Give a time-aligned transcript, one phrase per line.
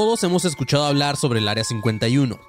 [0.00, 2.40] Todos hemos escuchado hablar sobre el Área 51,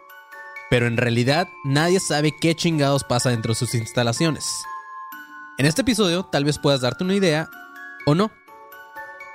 [0.70, 4.64] pero en realidad nadie sabe qué chingados pasa dentro de sus instalaciones.
[5.58, 7.50] En este episodio tal vez puedas darte una idea
[8.06, 8.32] o no.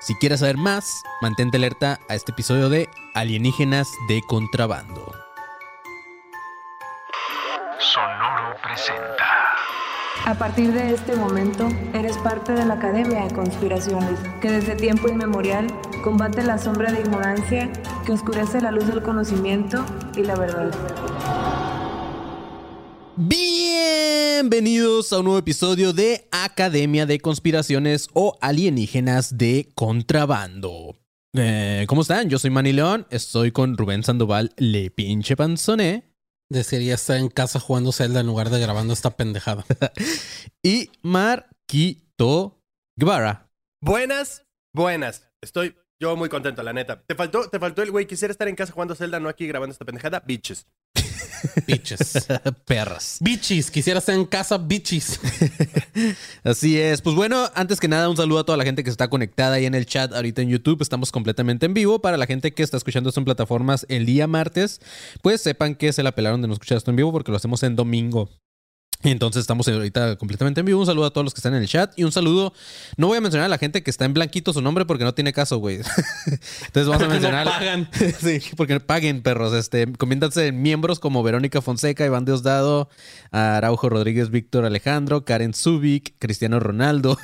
[0.01, 5.15] Si quieres saber más, mantente alerta a este episodio de Alienígenas de Contrabando.
[7.79, 9.36] Sonoro presenta.
[10.25, 15.09] A partir de este momento, eres parte de la Academia de Conspiraciones, que desde tiempo
[15.09, 15.67] inmemorial
[16.03, 17.71] combate la sombra de ignorancia
[18.05, 19.85] que oscurece la luz del conocimiento
[20.17, 20.71] y la verdad.
[23.17, 30.97] Bienvenidos a un nuevo episodio de Academia de Conspiraciones o Alienígenas de Contrabando.
[31.35, 32.29] Eh, ¿Cómo están?
[32.29, 36.16] Yo soy Manny León, estoy con Rubén Sandoval, le pinche panzoné.
[36.51, 39.65] Desearía estar en casa jugando Zelda en lugar de grabando esta pendejada.
[40.63, 42.63] y Marquito
[42.97, 43.51] Guevara.
[43.83, 45.29] Buenas, buenas.
[45.43, 47.03] Estoy yo muy contento, la neta.
[47.07, 48.07] Te faltó, te faltó el güey.
[48.07, 50.23] Quisiera estar en casa jugando Zelda, no aquí grabando esta pendejada.
[50.27, 50.67] Bitches.
[51.67, 52.29] Bitches.
[52.67, 53.19] Perras.
[53.21, 53.71] Bichis.
[53.71, 55.21] Quisiera estar en casa, bichis.
[56.45, 57.03] Así es.
[57.03, 59.67] Pues bueno, antes que nada, un saludo a toda la gente que está conectada ahí
[59.67, 60.83] en el chat ahorita en YouTube.
[60.83, 62.01] Estamos completamente en vivo.
[62.01, 64.81] Para la gente que está escuchando esto en plataformas el día martes,
[65.23, 67.63] pues sepan que se la pelaron de no escuchar esto en vivo porque lo hacemos
[67.63, 68.29] en domingo.
[69.11, 70.81] Entonces estamos ahorita completamente en vivo.
[70.81, 72.53] Un saludo a todos los que están en el chat y un saludo.
[72.97, 75.15] No voy a mencionar a la gente que está en blanquito su nombre porque no
[75.15, 75.77] tiene caso, güey.
[76.67, 77.47] Entonces vamos a mencionar.
[77.47, 77.89] No pagan.
[78.21, 79.53] sí, porque paguen, perros.
[79.55, 82.89] Este, comiéntanse miembros como Verónica Fonseca, Iván Diosdado,
[83.31, 87.19] Araujo Rodríguez, Víctor Alejandro, Karen Zubik, Cristiano Ronaldo.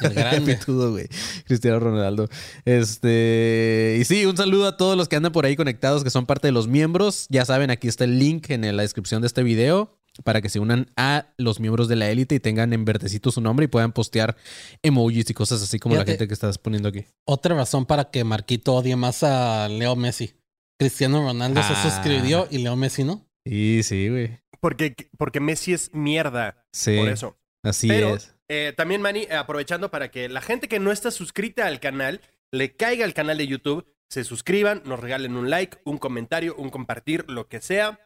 [0.47, 1.09] Pitudo, güey.
[1.47, 2.29] Cristiano Ronaldo.
[2.65, 3.97] Este.
[4.01, 6.49] Y sí, un saludo a todos los que andan por ahí conectados, que son parte
[6.49, 7.27] de los miembros.
[7.29, 10.61] Ya saben, aquí está el link en la descripción de este video para que se
[10.61, 13.93] unan a los miembros de la élite y tengan en verdecito su nombre y puedan
[13.93, 14.37] postear
[14.83, 17.05] emojis y cosas así como la gente que estás poniendo aquí.
[17.27, 20.35] Otra razón para que Marquito odie más a Leo Messi.
[20.79, 21.69] Cristiano Ronaldo Ah.
[21.83, 23.25] se suscribió y Leo Messi no.
[23.47, 24.39] Sí, sí, güey.
[24.61, 26.65] Porque, porque Messi es mierda.
[26.73, 26.97] Sí.
[26.99, 27.39] Por eso.
[27.65, 28.35] Así Pero es.
[28.49, 32.21] eh, también, Manny, aprovechando para que la gente que no está suscrita al canal
[32.53, 36.71] le caiga al canal de YouTube, se suscriban, nos regalen un like, un comentario, un
[36.71, 37.99] compartir, lo que sea.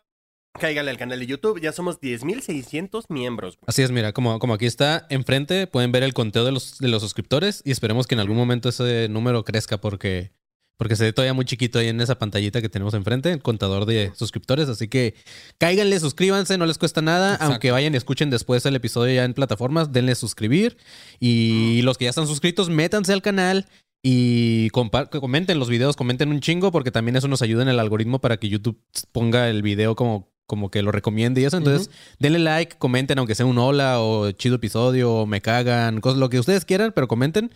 [0.58, 1.60] Cáiganle al canal de YouTube.
[1.60, 3.58] Ya somos 10.600 miembros.
[3.66, 6.88] Así es, mira, como, como aquí está enfrente, pueden ver el conteo de los, de
[6.88, 10.32] los suscriptores y esperemos que en algún momento ese número crezca porque,
[10.78, 13.86] porque se ve todavía muy chiquito ahí en esa pantallita que tenemos enfrente, el contador
[13.86, 14.68] de suscriptores.
[14.68, 15.14] Así que
[15.58, 17.34] cáiganle, suscríbanse, no les cuesta nada.
[17.34, 17.52] Exacto.
[17.52, 20.76] Aunque vayan y escuchen después el episodio ya en plataformas, denle suscribir.
[21.20, 23.66] Y los que ya están suscritos, métanse al canal.
[24.08, 27.80] Y compa- comenten los videos, comenten un chingo, porque también eso nos ayuda en el
[27.80, 28.80] algoritmo para que YouTube
[29.10, 31.56] ponga el video como, como que lo recomiende y eso.
[31.56, 36.18] Entonces, denle like, comenten, aunque sea un hola o chido episodio, o me cagan, cosas,
[36.18, 37.50] lo que ustedes quieran, pero comenten.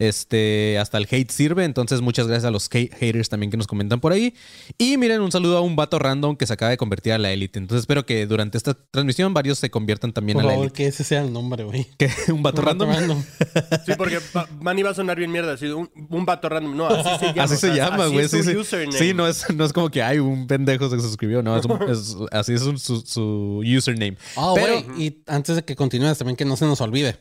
[0.00, 1.64] Este, hasta el hate sirve.
[1.64, 4.34] Entonces, muchas gracias a los hate- haters también que nos comentan por ahí.
[4.78, 7.30] Y miren, un saludo a un vato random que se acaba de convertir a la
[7.30, 7.58] élite.
[7.58, 10.72] Entonces, espero que durante esta transmisión varios se conviertan también Por a la élite.
[10.72, 11.86] que ese sea el nombre, güey.
[11.98, 12.10] ¿Qué?
[12.32, 12.90] ¿Un vato random?
[13.86, 14.18] Sí, porque
[14.60, 15.52] Manny va a sonar bien mierda.
[15.52, 16.76] Así, un, un vato random.
[16.76, 17.42] No, así se llama.
[17.44, 18.28] Así o se llama, güey.
[18.28, 18.56] Sí, sí.
[18.56, 18.98] username.
[18.98, 21.42] Sí, no es, no es como que hay un pendejo se suscribió.
[21.42, 24.16] No, es un- es- así es un- su, su username.
[24.36, 25.02] Ah, Pero- güey.
[25.06, 27.16] Y antes de que continúes, también que no se nos olvide.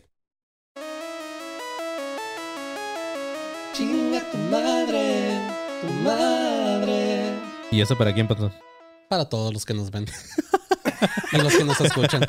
[7.79, 8.51] ¿Y eso para quién pasó?
[9.07, 10.05] Para todos los que nos ven.
[11.31, 12.27] y los que nos escuchan.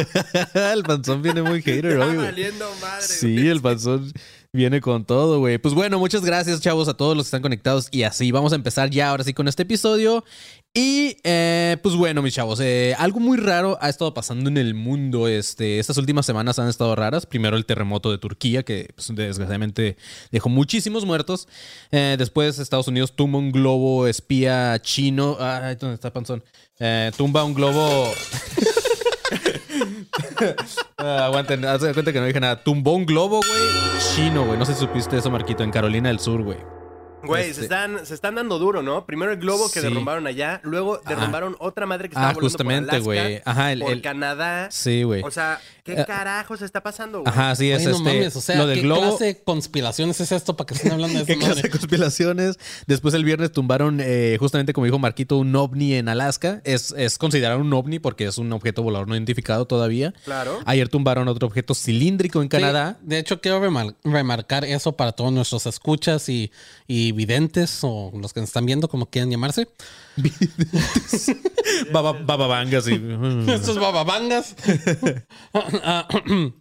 [0.54, 2.26] el panzón viene muy hater hoy, güey.
[2.26, 3.06] valiendo madre.
[3.06, 4.12] Sí, el panzón
[4.52, 5.58] viene con todo, güey.
[5.58, 7.88] Pues bueno, muchas gracias, chavos, a todos los que están conectados.
[7.90, 10.24] Y así vamos a empezar ya ahora sí con este episodio.
[10.72, 14.74] Y eh, pues bueno, mis chavos, eh, algo muy raro ha estado pasando en el
[14.74, 15.28] mundo.
[15.28, 17.26] Este, estas últimas semanas han estado raras.
[17.26, 19.96] Primero el terremoto de Turquía, que pues, desgraciadamente
[20.30, 21.48] dejó muchísimos muertos.
[21.90, 25.36] Eh, después Estados Unidos tumba un globo espía chino.
[25.40, 26.42] Ay, ¿dónde está Panzón?
[27.16, 28.12] Tumba un globo.
[30.98, 32.62] Ah, aguanten, haz de cuenta que no dije nada.
[32.62, 33.62] Tumbó un globo, güey.
[34.14, 34.58] Chino, güey.
[34.58, 36.58] No sé si supiste eso, Marquito, en Carolina del Sur, güey.
[37.22, 39.04] Güey, Este- se, están, se están dando duro, ¿no?
[39.04, 39.86] Primero el globo que Sí.
[39.86, 43.42] derrumbaron allá, luego derrumbaron otra madre que estaba Ah, volando justamente, por Alaska, güey.
[43.44, 44.68] Ajá, el- por el- Canadá.
[44.70, 45.22] Sí, güey.
[45.22, 47.32] O sea, ¿qué Eh, carajo se está pasando, güey?
[47.32, 48.02] Ajá, sí, es no este.
[48.02, 49.00] mames, o sea, lo del ¿qué globo.
[49.02, 51.40] clase de conspiraciones es esto para que estén hablando de ¿Qué eso?
[51.46, 52.58] clase de conspiraciones?
[52.86, 56.60] Después el viernes tumbaron, eh, justamente como dijo Marquito, un ovni en Alaska.
[56.64, 60.12] Es, es considerado un ovni porque es un objeto volador no identificado todavía.
[60.24, 60.58] Claro.
[60.66, 62.98] Ayer tumbaron otro objeto cilíndrico en Canadá.
[63.02, 66.50] de hecho, quiero remar- remarcar eso para todos nuestros escuchas y,
[66.86, 69.68] y videntes o los que nos están viendo, como quieran llamarse.
[71.92, 72.94] Baba- Bababangas y.
[73.48, 74.54] Estos bababangas.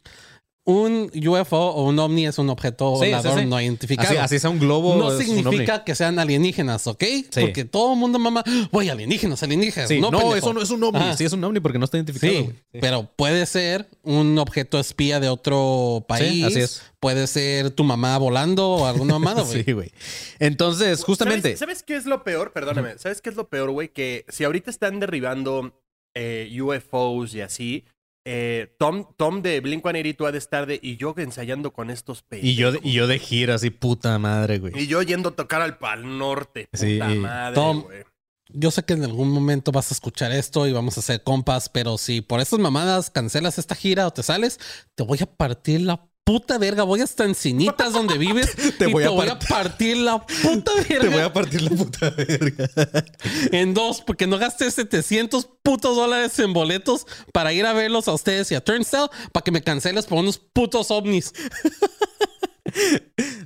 [0.69, 3.45] Ah, un UFO o un ovni es un objeto Sí, volador sí.
[3.45, 4.09] no identificado.
[4.09, 4.95] Así, así sea un globo.
[4.95, 5.85] no es un significa ovni.
[5.85, 7.03] que sean alienígenas, ¿ok?
[7.39, 9.89] Porque todo el mundo mama, güey, alienígenas, alienígenas.
[9.89, 10.99] Sí, no, eso no es un ovni.
[10.99, 11.17] Ajá.
[11.17, 12.33] Sí, es un ovni porque no está identificado.
[12.33, 12.55] Sí, güey.
[12.55, 12.79] Sí.
[12.81, 16.45] pero puede ser un objeto espía de otro país.
[16.45, 16.81] así es.
[16.99, 19.63] Puede ser tu mamá volando o alguna mamada, güey.
[19.65, 19.91] Sí, güey.
[20.39, 21.55] Entonces, justamente.
[21.55, 22.51] ¿Sabes, sabes qué es lo peor?
[22.53, 22.97] Perdóname.
[22.97, 23.89] ¿Sabes qué es lo peor, güey?
[23.89, 25.73] Que si ahorita están derribando
[26.13, 27.85] eh, UFOs y así,
[28.31, 30.79] eh, Tom, Tom de Blink-182 ha de estar de...
[30.81, 32.85] Y yo ensayando con estos Y yo, pendejos.
[32.89, 34.73] y yo de gira así, puta madre, güey.
[34.77, 36.67] Y yo yendo a tocar al Pal Norte.
[36.71, 36.99] Puta Sí.
[36.99, 38.03] madre, Tom, güey.
[38.51, 41.69] Yo sé que en algún momento vas a escuchar esto y vamos a hacer compas,
[41.69, 44.59] pero si por estas mamadas cancelas esta gira o te sales,
[44.95, 46.83] te voy a partir la puta verga.
[46.83, 50.23] Voy hasta Encinitas donde vives Te y voy te a voy a part- partir la
[50.23, 52.69] puta verga Te voy a partir la puta verga.
[53.51, 58.13] en dos porque no gasté 700 putos dólares en boletos para ir a verlos a
[58.13, 61.33] ustedes y a Turnstile para que me canceles por unos putos ovnis.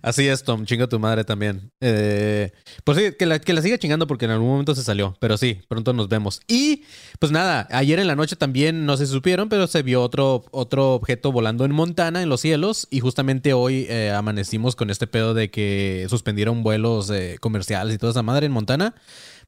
[0.04, 0.66] Así es, Tom.
[0.66, 1.72] Chinga tu madre también.
[1.80, 2.52] Eh,
[2.84, 5.16] pues sí, que la, que la siga chingando porque en algún momento se salió.
[5.22, 6.42] Pero sí, pronto nos vemos.
[6.46, 6.84] Y
[7.20, 10.94] pues nada, ayer en la noche también, no si supieron, pero se vio otro, otro
[10.94, 12.86] objeto volando en Montana, en los cielos.
[12.92, 17.98] Y justamente hoy eh, amanecimos con este pedo de que suspendieron vuelos eh, comerciales y
[17.98, 18.96] toda esa madre en Montana.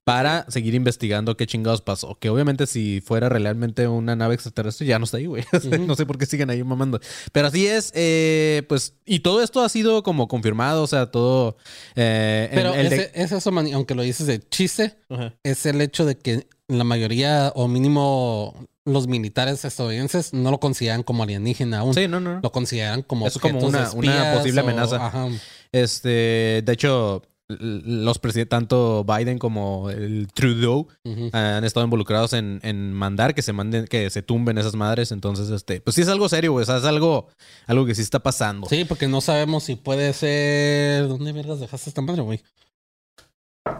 [0.05, 2.15] Para seguir investigando qué chingados pasó.
[2.19, 5.43] Que obviamente si fuera realmente una nave extraterrestre ya no está ahí, güey.
[5.87, 6.99] no sé por qué siguen ahí mamando.
[7.31, 11.57] Pero así es, eh, pues, y todo esto ha sido como confirmado, o sea, todo...
[11.95, 14.95] eh, en- Pero el ese- es eso, man, aunque lo dices de chiste,
[15.43, 18.53] es el hecho de que la mayoría, o mínimo
[18.85, 21.95] los militares estadounidenses, no lo consideran como alienígena aún.
[21.95, 22.39] Sí, no, no.
[22.43, 25.03] Lo consideran como Es como una- posible o- amenaza.
[25.07, 25.29] ajá.
[25.71, 30.88] Este, de hecho, los presidentes, tanto Biden como el Trudeau,
[31.31, 35.12] han estado involucrados en, en mandar que se manden, que se tumben esas madres.
[35.12, 36.63] Entonces, este, pues sí es algo serio, güey.
[36.63, 37.27] O sea, es algo,
[37.68, 38.68] algo que sí está pasando.
[38.68, 41.07] Sí, porque no sabemos si puede ser.
[41.07, 42.42] ¿Dónde vergas dejaste esta madre, güey?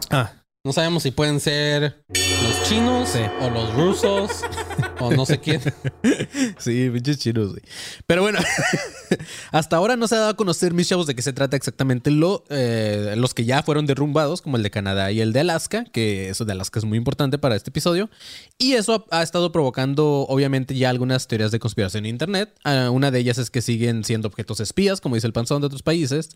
[0.10, 3.20] Ah, No sabemos si pueden ser los chinos Sí.
[3.40, 4.32] o los rusos
[5.00, 5.62] o no sé quién.
[6.58, 7.62] Sí, pinches chinos, güey.
[8.08, 8.40] Pero bueno,
[9.52, 12.10] hasta ahora no se ha dado a conocer, mis chavos, de qué se trata exactamente
[12.10, 15.86] lo, eh, los que ya fueron derrumbados, como el de Canadá y el de Alaska,
[15.92, 18.10] que eso de Alaska es muy importante para este episodio.
[18.58, 22.56] Y eso ha, ha estado provocando, obviamente, ya algunas teorías de conspiración en Internet.
[22.64, 25.68] Ah, una de ellas es que siguen siendo objetos espías, como dice el panzón de
[25.68, 26.30] otros países.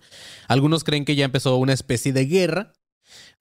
[0.47, 2.73] Algunos creen que ya empezó una especie de guerra.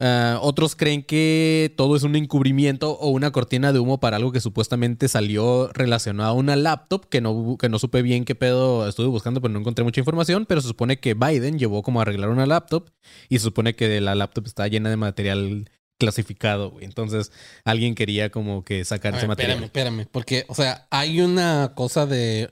[0.00, 4.32] Ah, otros creen que todo es un encubrimiento o una cortina de humo para algo
[4.32, 8.88] que supuestamente salió relacionado a una laptop, que no, que no supe bien qué pedo
[8.88, 12.02] estuve buscando, pero no encontré mucha información, pero se supone que Biden llevó como a
[12.02, 12.90] arreglar una laptop
[13.28, 15.68] y se supone que la laptop está llena de material
[15.98, 16.84] clasificado, güey.
[16.84, 17.32] Entonces
[17.64, 19.62] alguien quería como que sacar ese material.
[19.64, 20.08] espérame, espérame.
[20.10, 22.50] Porque, o sea, hay una cosa de.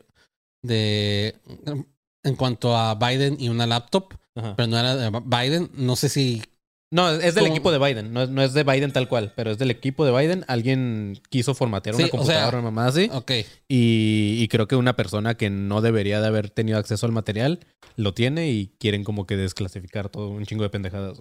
[0.62, 1.36] de.
[2.24, 4.56] en cuanto a Biden y una laptop, Ajá.
[4.56, 5.70] pero no era de Biden.
[5.74, 6.42] No sé si.
[6.96, 9.50] No, es del equipo de Biden, no es, no es de Biden tal cual, pero
[9.50, 10.44] es del equipo de Biden.
[10.48, 13.10] Alguien quiso formatear Sí, una o sea, computadora, una mamá así.
[13.12, 13.32] Ok.
[13.68, 17.60] Y, y creo que una persona que no debería de haber tenido acceso al material
[17.96, 21.18] lo tiene y quieren como que desclasificar todo un chingo de pendejadas.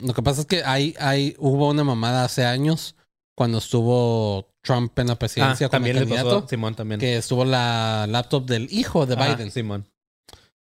[0.00, 2.94] Lo que pasa es que hay, hay, hubo una mamada hace años
[3.36, 7.00] cuando estuvo Trump en la presidencia Ah, como también le pasó candidato, a Simón también.
[7.00, 9.50] que estuvo la laptop del hijo de Ajá, Biden.
[9.50, 9.84] Simón.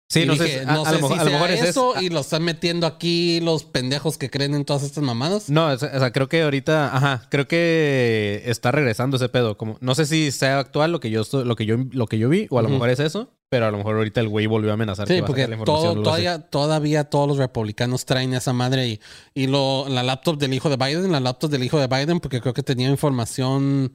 [0.10, 1.52] Sí, Y no dije, sé, a, no a sé lo, mejor- si a lo mejor
[1.52, 5.50] es eso y lo están metiendo aquí los pendejos que creen en todas estas mamadas.
[5.50, 9.58] No, o sea, creo que ahorita, ajá, creo que está regresando ese pedo.
[9.58, 12.30] Como, no sé si sea actual lo que yo lo que yo lo que yo
[12.30, 14.72] vi, o a lo mejor es eso, pero a lo mejor ahorita el güey volvió
[14.72, 15.10] a amenazar.
[15.10, 18.88] Sí, que a porque la información, todo, todavía, todavía todos los republicanos traen esa madre
[18.88, 19.02] y,
[19.34, 22.40] y lo, la laptop del hijo de Biden, la laptop del hijo de Biden, porque
[22.40, 23.94] creo que tenía información,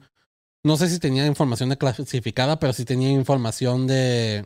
[0.63, 4.45] no sé si tenía información de clasificada, pero sí tenía información de,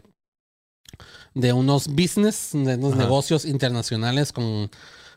[1.33, 3.03] de unos business, de unos Ajá.
[3.03, 4.69] negocios internacionales con,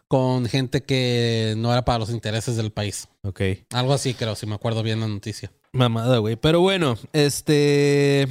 [0.08, 3.08] con gente que no era para los intereses del país.
[3.22, 3.40] Ok.
[3.72, 5.52] Algo así creo, si me acuerdo bien la noticia.
[5.72, 6.36] Mamada, güey.
[6.36, 8.26] Pero bueno, este.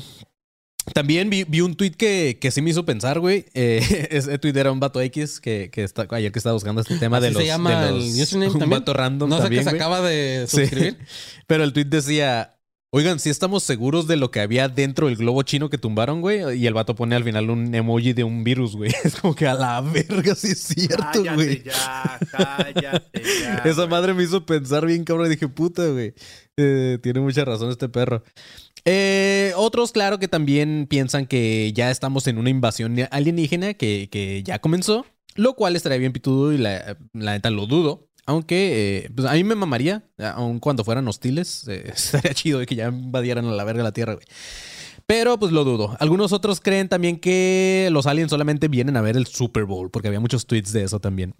[0.94, 3.46] También vi, vi un tweet que, que sí me hizo pensar, güey.
[3.54, 6.98] Eh, ese tweet era un vato X que, que está, ayer que estaba buscando este
[6.98, 7.46] tema Así de se los.
[7.46, 8.80] llama de el los- username un también.
[8.82, 9.82] vato random No sé también, que se güey.
[9.82, 10.58] acaba de Sí.
[10.62, 10.98] suscribir.
[11.48, 12.56] Pero el tweet decía.
[12.92, 16.58] Oigan, si estamos seguros de lo que había dentro del globo chino que tumbaron, güey.
[16.60, 18.92] Y el vato pone al final un emoji de un virus, güey.
[19.04, 21.64] Es como que a la verga, sí es cierto, Cállate güey.
[21.64, 23.58] ya, cállate ya.
[23.64, 23.88] Esa güey.
[23.90, 25.28] madre me hizo pensar bien, cabrón.
[25.28, 26.16] Y dije, puta, güey.
[26.58, 28.24] Eh, tiene mucha razón este perro.
[28.86, 34.42] Eh, otros, claro, que también piensan que ya estamos en una invasión alienígena que, que
[34.44, 35.06] ya comenzó.
[35.36, 38.09] Lo cual estaría bien pitudo y la, la neta lo dudo.
[38.30, 40.04] Aunque eh, pues a mí me mamaría,
[40.36, 41.68] aun cuando fueran hostiles.
[41.68, 44.26] eh, estaría chido de que ya invadieran a la verga la Tierra, güey.
[45.08, 45.98] Pero pues lo dudo.
[46.00, 50.10] Algunos otros creen también que los aliens solamente vienen a ver el Super Bowl, porque
[50.10, 51.34] había muchos tweets de eso también.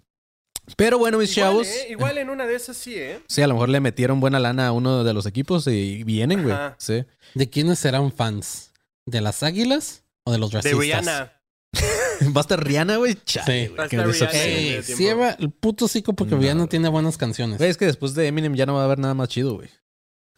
[0.76, 1.66] Pero bueno, mis Igual, chavos.
[1.68, 1.86] ¿eh?
[1.90, 3.20] Igual en una de esas sí, ¿eh?
[3.28, 6.42] Sí, a lo mejor le metieron buena lana a uno de los equipos y vienen,
[6.42, 6.56] güey.
[6.78, 7.04] Sí.
[7.36, 8.72] ¿De quiénes serán fans?
[9.06, 10.80] ¿De las águilas o de los De racistas?
[10.80, 11.39] Rihanna.
[12.36, 13.16] Va a estar Rihanna, güey.
[13.24, 13.96] Chale, Sí.
[13.96, 14.22] güey.
[14.32, 16.68] Ey, cierra el puto cico porque No, Rihanna güey.
[16.68, 17.58] tiene buenas canciones.
[17.58, 19.68] Güey, es que después de Eminem ya no va a haber nada más chido, güey.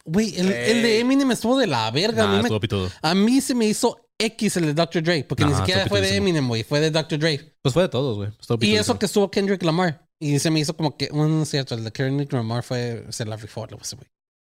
[0.04, 0.98] Güey, el, el de.
[1.00, 2.24] Eminem estuvo de la verga.
[2.24, 5.02] a, Nah, mí me- a mí se me hizo X el de Dr.
[5.02, 6.16] Dre, porque ni siquiera fue de.
[6.16, 7.18] Eminem, güey, fue de Dr.
[7.18, 7.54] Dre.
[7.62, 8.30] Pues fue de todos, güey.
[8.38, 10.06] Estuvo Y eso que estuvo Kendrick Lamar.
[10.20, 13.04] Y se me hizo como que, bueno, no es cierto, el de Kendrick Lamar fue,
[13.10, 14.06] se la rifó, güey.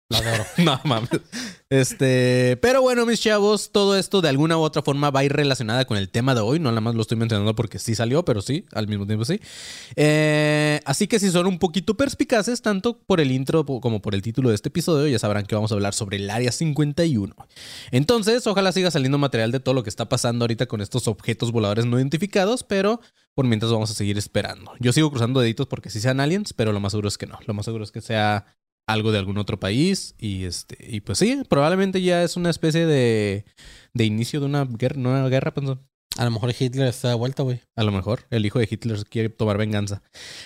[0.09, 0.45] Lo adoro.
[0.57, 1.09] No mames.
[1.69, 5.33] Este, pero bueno, mis chavos, todo esto de alguna u otra forma va a ir
[5.33, 6.59] relacionada con el tema de hoy.
[6.59, 9.39] No nada más lo estoy mencionando porque sí salió, pero sí, al mismo tiempo sí.
[9.95, 14.21] Eh, así que si son un poquito perspicaces, tanto por el intro como por el
[14.21, 17.35] título de este episodio, ya sabrán que vamos a hablar sobre el Área 51.
[17.91, 21.51] Entonces, ojalá siga saliendo material de todo lo que está pasando ahorita con estos objetos
[21.51, 23.01] voladores no identificados, pero
[23.33, 24.71] por mientras vamos a seguir esperando.
[24.79, 27.39] Yo sigo cruzando deditos porque sí sean aliens, pero lo más seguro es que no.
[27.47, 28.45] Lo más seguro es que sea
[28.87, 32.85] algo de algún otro país y este y pues sí, probablemente ya es una especie
[32.85, 33.45] de,
[33.93, 35.79] de inicio de una guerra, nueva guerra, pensó.
[36.17, 37.59] A lo mejor Hitler está de vuelta, güey.
[37.75, 40.01] A lo mejor el hijo de Hitler quiere tomar venganza.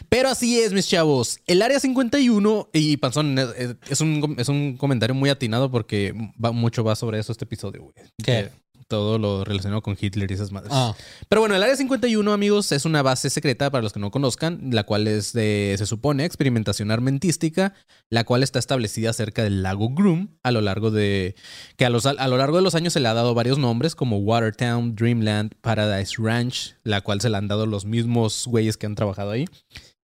[0.09, 1.39] Pero así es, mis chavos.
[1.45, 6.51] El Área 51, y Panzón, es, es un, es un comentario muy atinado porque va,
[6.51, 7.93] mucho va sobre eso este episodio, güey.
[8.23, 8.49] ¿Qué?
[8.89, 10.71] Todo lo relacionado con Hitler y esas madres.
[10.75, 10.95] Ah,
[11.29, 14.59] Pero bueno, el Área 51, amigos, es una base secreta para los que no conozcan,
[14.71, 17.75] la cual es de, se supone, experimentación armentística,
[18.09, 21.35] la cual está establecida cerca del lago Groom a lo largo de
[21.77, 23.93] que a, los, a lo largo de los años se le ha dado varios nombres
[23.93, 28.87] como Watertown, Dreamland, Paradise Ranch, la cual se le han dado los mismos güeyes que
[28.87, 29.45] han trabajado ahí.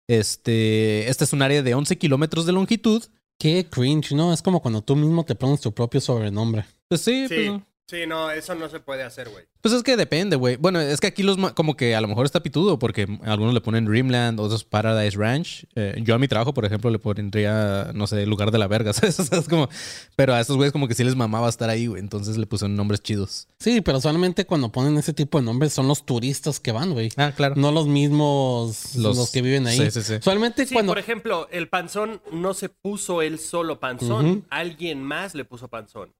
[0.08, 3.02] Este, esta es un área de 11 kilómetros de longitud.
[3.38, 4.32] qué cringe, ¿no?
[4.32, 6.64] Es como cuando tú mismo te pones tu propio sobrenombre.
[6.88, 7.34] Pues sí, Sí.
[7.50, 9.44] pues, Sí, no, eso no se puede hacer, güey.
[9.60, 10.56] Pues es que depende, güey.
[10.56, 13.52] Bueno, es que aquí los ma- como que a lo mejor está pitudo porque algunos
[13.52, 15.66] le ponen Dreamland, otros Paradise Ranch.
[15.74, 18.92] Eh, yo a mi trabajo, por ejemplo, le pondría, no sé, lugar de la verga,
[18.94, 19.20] ¿sabes?
[19.20, 19.68] O sea, es como,
[20.16, 22.00] pero a estos güeyes como que sí les mamaba estar ahí, güey.
[22.00, 23.48] Entonces le pusieron nombres chidos.
[23.58, 27.10] Sí, pero solamente cuando ponen ese tipo de nombres son los turistas que van, güey.
[27.18, 27.54] Ah, claro.
[27.56, 29.76] No los mismos los, que viven ahí.
[29.78, 30.14] Sí, sí, sí.
[30.22, 34.46] Solamente Sí, cuando por ejemplo, el panzón no se puso él solo panzón.
[34.48, 36.10] Alguien más le puso panzón.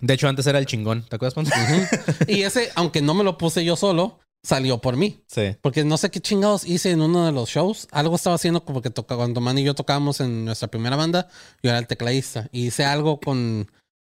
[0.00, 1.05] De hecho, antes era el chingón.
[1.08, 1.52] ¿Te acuerdas, Panzo?
[2.28, 5.24] y ese, aunque no me lo puse yo solo, salió por mí.
[5.26, 5.56] Sí.
[5.60, 7.88] Porque no sé qué chingados hice en uno de los shows.
[7.90, 11.28] Algo estaba haciendo como que toca, cuando Man y yo tocábamos en nuestra primera banda,
[11.62, 12.48] yo era el tecladista.
[12.52, 13.70] Y hice algo con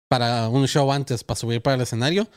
[0.08, 2.28] para un show antes, para subir para el escenario.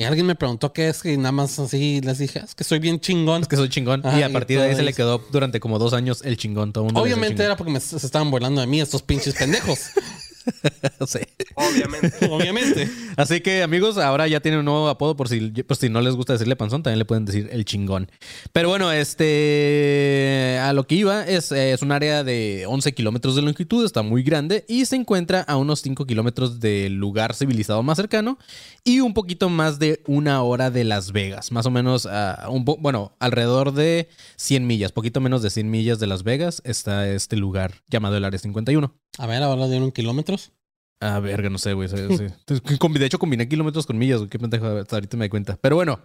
[0.00, 2.78] Y alguien me preguntó qué es, y nada más así les dije, es que soy
[2.78, 3.42] bien chingón.
[3.42, 4.06] Es que soy chingón.
[4.06, 6.36] Ajá, y a y partir de ahí se le quedó durante como dos años el
[6.36, 6.72] chingón.
[6.72, 9.90] Todo el mundo Obviamente era porque me, se estaban burlando de mí estos pinches pendejos.
[11.06, 11.18] Sí.
[11.54, 12.26] Obviamente.
[12.30, 12.88] Obviamente.
[13.16, 16.14] Así que amigos, ahora ya tienen un nuevo apodo por si, por si no les
[16.14, 18.10] gusta decirle panzón, también le pueden decir el chingón.
[18.52, 23.36] Pero bueno, este a lo que iba es, eh, es un área de 11 kilómetros
[23.36, 27.82] de longitud, está muy grande y se encuentra a unos 5 kilómetros del lugar civilizado
[27.82, 28.38] más cercano
[28.84, 32.64] y un poquito más de una hora de Las Vegas, más o menos, a un
[32.64, 37.08] po- bueno, alrededor de 100 millas, poquito menos de 100 millas de Las Vegas está
[37.08, 38.94] este lugar llamado el Área 51.
[39.18, 40.52] A ver, ahora dieron kilómetros.
[41.00, 41.88] Ah, verga, no sé, güey.
[41.88, 42.26] sí, sí.
[42.98, 44.30] De hecho, combiné kilómetros con millas, güey.
[44.30, 45.56] Qué pendejo, hasta ahorita me di cuenta.
[45.60, 46.00] Pero bueno,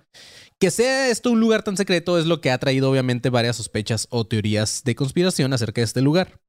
[0.60, 4.08] que sea esto un lugar tan secreto es lo que ha traído, obviamente, varias sospechas
[4.12, 6.40] o teorías de conspiración acerca de este lugar.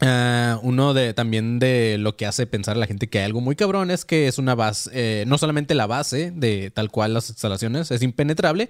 [0.00, 3.40] Ah, uno de también de lo que hace pensar a la gente que hay algo
[3.40, 7.14] muy cabrón es que es una base, eh, no solamente la base de tal cual
[7.14, 8.68] las instalaciones es impenetrable,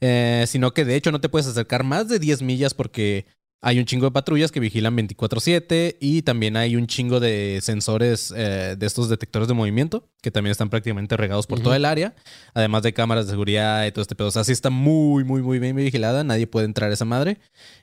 [0.00, 3.26] eh, sino que de hecho no te puedes acercar más de 10 millas porque
[3.66, 8.32] hay un chingo de patrullas que vigilan 24/7 y también hay un chingo de sensores
[8.36, 11.64] eh, de estos detectores de movimiento que también están prácticamente regados por Ujú.
[11.64, 12.14] toda el área,
[12.54, 14.28] además de cámaras de seguridad y todo este pedo.
[14.28, 17.38] O sea, sí está muy, muy, muy bien vigilada, nadie puede entrar a esa madre.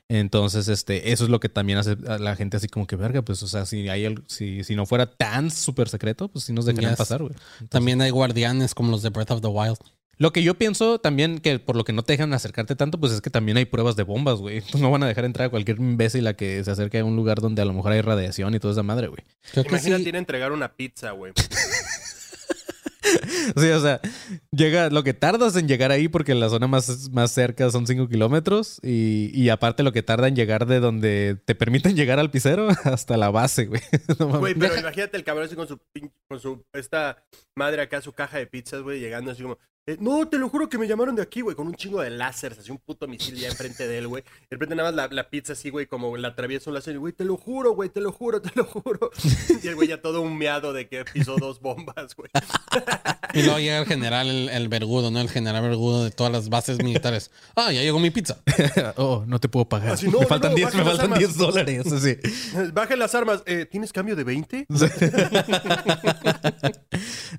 [0.08, 3.22] Entonces, este, eso es lo que también hace a la gente así como que verga,
[3.22, 6.52] pues, o sea, si hay algo- si, si no fuera tan súper secreto, pues sí
[6.52, 6.98] nos dejarían Yes.
[6.98, 7.32] pasar, güey.
[7.54, 9.78] Entonces- También hay guardianes como los de Breath of the Wild.
[10.18, 13.12] Lo que yo pienso también que por lo que no te dejan acercarte tanto, pues
[13.12, 14.62] es que también hay pruebas de bombas, güey.
[14.78, 17.40] No van a dejar entrar a cualquier imbécil a que se acerque a un lugar
[17.40, 19.22] donde a lo mejor hay radiación y toda esa madre, güey.
[19.54, 20.08] Imagínate sí.
[20.08, 21.32] ir a entregar una pizza, güey.
[23.56, 24.00] Sí, o sea,
[24.50, 28.08] llega lo que tardas en llegar ahí porque la zona más, más cerca son 5
[28.08, 32.30] kilómetros y, y aparte lo que tarda en llegar de donde te permiten llegar al
[32.30, 33.80] pisero hasta la base, güey.
[34.18, 34.40] No mames.
[34.40, 35.80] Güey, pero imagínate el cabrón así con su
[36.28, 37.24] con su esta
[37.56, 40.68] madre acá, su caja de pizzas, güey, llegando así como, eh, no, te lo juro
[40.68, 43.34] que me llamaron de aquí, güey, con un chingo de láseres, así un puto misil
[43.34, 44.22] ya enfrente de él, güey.
[44.22, 46.98] De repente nada más la, la pizza así, güey, como la atraviesa un láser, y,
[46.98, 49.10] güey, te lo juro, güey, te lo juro, te lo juro.
[49.60, 52.30] Y el güey ya todo humeado de que pisó dos bombas, güey.
[53.34, 55.20] Y luego llega el general, el, el vergudo, ¿no?
[55.20, 57.30] El general vergudo de todas las bases militares.
[57.56, 58.38] Ah, ya llegó mi pizza.
[58.96, 59.92] oh, no te puedo pagar.
[59.92, 61.18] Así, no, me faltan no, 10, baja me las faltan armas.
[61.18, 61.92] 10 dólares.
[61.92, 62.16] así.
[62.72, 63.42] Bajen las armas.
[63.46, 64.66] Eh, ¿Tienes cambio de 20?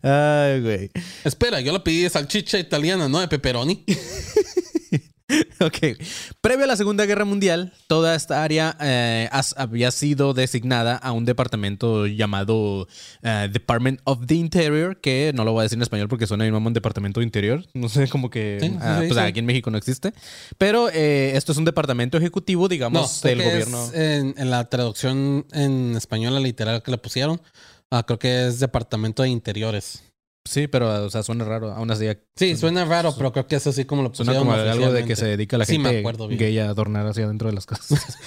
[0.01, 0.91] Ay, güey.
[1.23, 3.83] Espera, yo le pedí de salchicha italiana, no de pepperoni.
[5.61, 5.77] Ok.
[6.41, 11.11] Previo a la Segunda Guerra Mundial, toda esta área eh, has- había sido designada a
[11.11, 12.87] un departamento llamado
[13.23, 16.43] eh, Department of the Interior, que no lo voy a decir en español porque suena
[16.43, 17.65] bien mamón Departamento de Interior.
[17.73, 20.13] No sé, como que Sí, sí, ah, sí, pues aquí en México no existe.
[20.59, 23.85] Pero eh, esto es un departamento ejecutivo, digamos, del que gobierno.
[23.85, 27.41] es en, en la traducción en español, la literal que le pusieron,
[27.89, 30.03] ah, creo que es Departamento de Interiores.
[30.45, 31.71] Sí, pero o sea, suena raro.
[31.71, 34.53] Aún así, Sí, suena raro, pero creo que es así como lo pusieron suena como
[34.53, 36.39] algo de que se dedica la Sí, me gente acuerdo bien.
[36.39, 38.03] gay a adornar hacia adentro de las casas.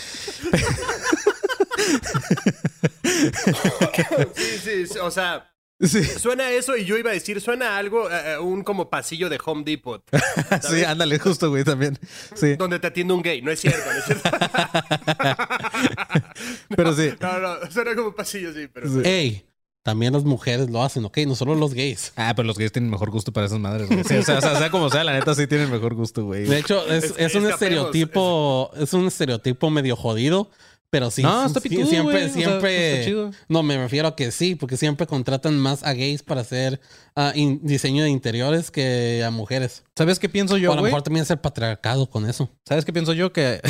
[4.35, 6.05] Sí, sí, o sea, sí.
[6.05, 9.39] suena eso y yo iba a decir, suena algo, eh, eh, un como pasillo de
[9.45, 10.03] Home Depot.
[10.69, 11.99] Sí, ándale, justo, güey, también.
[12.35, 12.57] Sí.
[12.57, 14.31] Donde te atiende un gay, no es cierto, no es cierto.
[16.77, 17.13] Pero sí.
[17.21, 18.89] No, no, suena como pasillo, sí, pero...
[18.89, 19.01] Sí.
[19.05, 19.47] Ey,
[19.87, 21.19] también las mujeres lo hacen, ¿ok?
[21.29, 22.13] No solo los gays.
[22.17, 24.03] Ah, pero los gays tienen mejor gusto para esas madres, güey.
[24.03, 26.45] Sí, o, sea, o sea, sea como sea, la neta sí tienen mejor gusto, güey.
[26.45, 30.51] De hecho, es, Es- es un estereotipo, es un estereotipo medio jodido,
[30.91, 31.23] pero sí.
[31.23, 32.25] no, está sí, pitudo, siempre, güey.
[32.25, 32.93] O sea, siempre.
[32.95, 33.31] está chido.
[33.49, 36.81] No, me refiero a que sí, porque siempre contratan más a gays para hacer
[37.15, 39.85] ah, in- diseño de interiores que a mujeres.
[39.97, 42.51] ¿Sabes qué pienso o yo, a lo mejor también es el patriarcado con eso.
[42.65, 43.33] ¿Sabes qué pienso yo?
[43.33, 43.61] Que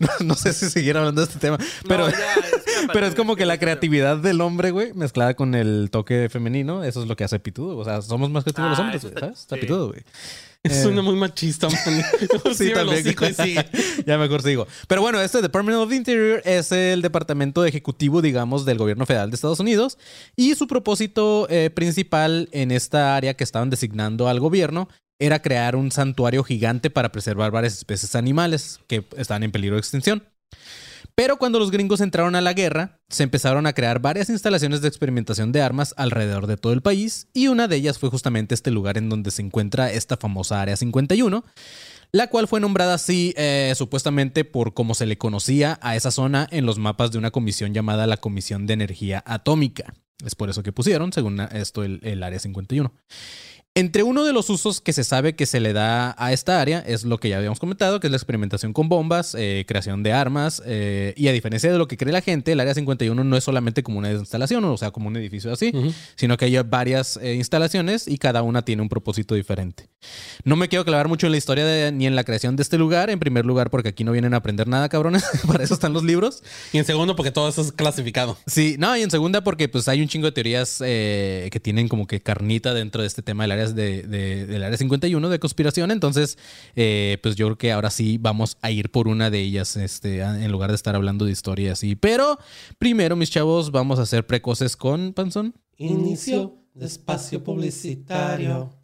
[0.20, 3.14] no, no sé si seguir hablando de este tema, pero, No, ya, escápate, pero es
[3.14, 7.16] como que la creatividad del hombre, güey, mezclada con el toque femenino, eso es lo
[7.16, 7.76] que hace pitudo.
[7.76, 9.40] O sea, somos más creativos Ah, los hombres, eso güey, está- ¿sabes?
[9.40, 9.60] Está sí.
[9.60, 10.00] pitudo, güey.
[10.62, 10.82] Es Eh.
[10.82, 11.78] suena muy machista, man.
[12.54, 13.02] Sí, también.
[13.08, 14.66] y ya mejor sigo.
[14.88, 19.30] Pero bueno, este Department of the Interior es el departamento ejecutivo, digamos, del gobierno federal
[19.30, 19.96] de Estados Unidos.
[20.36, 24.88] Y su propósito eh, principal en esta área que estaban designando al gobierno
[25.20, 29.80] era crear un santuario gigante para preservar varias especies animales que estaban en peligro de
[29.80, 30.24] extinción.
[31.14, 34.88] Pero cuando los gringos entraron a la guerra, se empezaron a crear varias instalaciones de
[34.88, 38.70] experimentación de armas alrededor de todo el país y una de ellas fue justamente este
[38.70, 41.44] lugar en donde se encuentra esta famosa Área 51,
[42.12, 46.46] la cual fue nombrada así eh, supuestamente por cómo se le conocía a esa zona
[46.50, 49.92] en los mapas de una comisión llamada la Comisión de Energía Atómica.
[50.24, 52.92] Es por eso que pusieron, según esto, el, el Área 51.
[53.76, 56.80] Entre uno de los usos que se sabe que se le da a esta área
[56.80, 60.12] es lo que ya habíamos comentado, que es la experimentación con bombas, eh, creación de
[60.12, 63.36] armas, eh, y a diferencia de lo que cree la gente, el Área 51 no
[63.36, 65.72] es solamente como una instalación, o sea, como un edificio así,
[66.16, 69.88] sino que hay varias eh, instalaciones y cada una tiene un propósito diferente.
[70.42, 72.76] No me quiero clavar mucho en la historia de- ni en la creación de este
[72.76, 75.92] lugar, en primer lugar porque aquí no vienen a aprender nada, cabrones, para eso están
[75.92, 76.42] los libros.
[76.72, 78.36] Y en segundo, porque todo eso es clasificado.
[78.48, 82.08] Sí, no, y en segunda porque pues hay un chingo de teorías que tienen como
[82.08, 85.90] que carnita dentro de este tema del área, de, de- del área 51 de conspiración,
[85.90, 86.38] entonces
[86.76, 90.20] eh, pues yo creo que ahora sí vamos a ir por una de ellas este,
[90.20, 91.96] en lugar de estar hablando de historia así.
[91.96, 92.38] Pero
[92.78, 95.54] primero, mis chavos, vamos a hacer precoces con Panzón.
[95.76, 98.74] Inicio de espacio publicitario.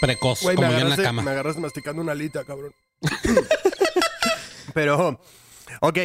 [0.00, 1.22] Precoz, como yo en la cama.
[1.22, 2.72] me agarraste masticando una alita, cabrón.
[4.74, 5.20] Pero,
[5.80, 5.98] ok.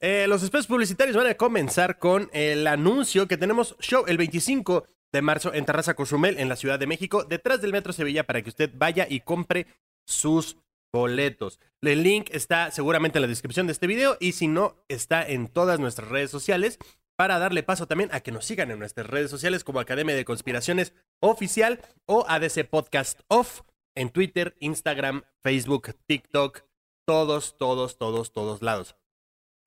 [0.00, 4.84] eh, los espacios publicitarios van a comenzar con el anuncio que tenemos show el 25
[5.12, 8.42] de marzo en Terraza Cozumel, en la Ciudad de México, detrás del Metro Sevilla, para
[8.42, 9.66] que usted vaya y compre
[10.06, 10.56] sus
[10.92, 11.60] boletos.
[11.82, 15.48] El link está seguramente en la descripción de este video y si no, está en
[15.48, 16.78] todas nuestras redes sociales
[17.16, 20.24] para darle paso también a que nos sigan en nuestras redes sociales como Academia de
[20.24, 23.62] Conspiraciones Oficial o ADC Podcast Off
[23.94, 26.62] en Twitter, Instagram, Facebook, TikTok,
[27.04, 28.94] todos, todos, todos, todos lados.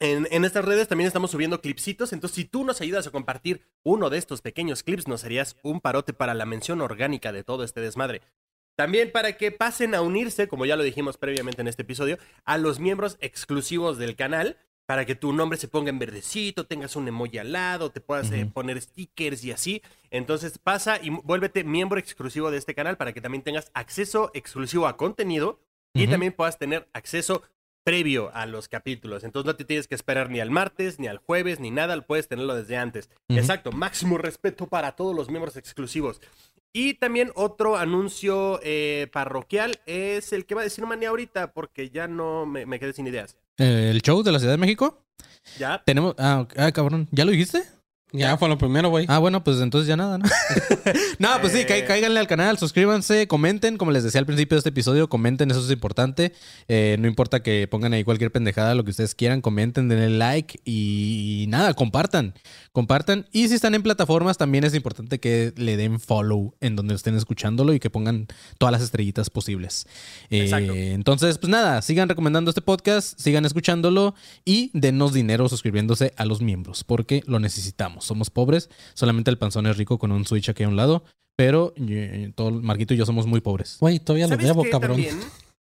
[0.01, 3.61] En, en estas redes también estamos subiendo clipsitos, entonces si tú nos ayudas a compartir
[3.83, 7.63] uno de estos pequeños clips, nos harías un parote para la mención orgánica de todo
[7.63, 8.23] este desmadre.
[8.75, 12.57] También para que pasen a unirse, como ya lo dijimos previamente en este episodio, a
[12.57, 17.07] los miembros exclusivos del canal, para que tu nombre se ponga en verdecito, tengas un
[17.07, 19.83] emoji al lado, te puedas eh, poner stickers y así.
[20.09, 24.87] Entonces pasa y vuélvete miembro exclusivo de este canal para que también tengas acceso exclusivo
[24.87, 25.59] a contenido
[25.93, 27.43] y también puedas tener acceso
[27.83, 29.23] previo a los capítulos.
[29.23, 32.27] Entonces no te tienes que esperar ni al martes, ni al jueves, ni nada, puedes
[32.27, 33.09] tenerlo desde antes.
[33.29, 36.21] Exacto, máximo respeto para todos los miembros exclusivos.
[36.73, 41.89] Y también otro anuncio eh, parroquial es el que va a decir Manny ahorita, porque
[41.89, 43.35] ya no me, me quedé sin ideas.
[43.57, 45.03] Eh, ¿El show de la Ciudad de México?
[45.59, 45.83] ¿Ya?
[45.85, 46.15] Tenemos...
[46.17, 46.47] Ah.
[46.55, 47.07] Ah, cabrón.
[47.11, 47.63] ¿Ya lo dijiste?
[48.13, 49.05] Ya fue lo primero, güey.
[49.07, 50.25] Ah, bueno, pues entonces ya nada, ¿no?
[51.19, 51.65] no, pues sí, Eh.
[51.65, 55.49] cá- cáiganle al canal, suscríbanse, comenten, como les decía al principio de este episodio, comenten,
[55.49, 56.33] eso es importante.
[56.67, 60.59] Eh, no importa que pongan ahí cualquier pendejada, lo que ustedes quieran, comenten, denle like
[60.65, 62.33] y, nada, compartan,
[62.73, 63.27] compartan.
[63.31, 67.15] Y si están en plataformas, también es importante que le den follow en donde estén
[67.15, 69.87] escuchándolo y que pongan todas las estrellitas posibles.
[70.29, 70.73] Eh, Exacto.
[70.73, 76.41] entonces, pues nada, sigan recomendando este podcast, sigan escuchándolo y denos dinero suscribiéndose a los
[76.41, 78.00] miembros, porque lo necesitamos.
[78.01, 81.03] Somos pobres, solamente el panzón es rico con un Switch aquí a un lado,
[81.35, 83.77] pero eh, todo Marquito y yo somos muy pobres.
[83.79, 85.01] Güey, todavía lo ¿Sabes debo, cabrón.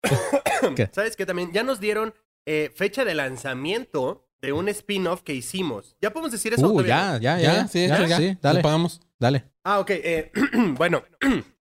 [0.92, 1.52] ¿Sabes qué también?
[1.52, 2.14] Ya nos dieron
[2.46, 5.96] eh, fecha de lanzamiento de un spin-off que hicimos.
[6.00, 6.66] ¿Ya podemos decir eso?
[6.68, 8.16] Uh, todavía ya, ya, ya, Ya, sí, hecho, ya.
[8.18, 9.00] sí, dale, Lo pagamos.
[9.18, 9.44] dale.
[9.64, 9.90] Ah, ok.
[9.90, 10.32] eh,
[10.76, 11.02] bueno.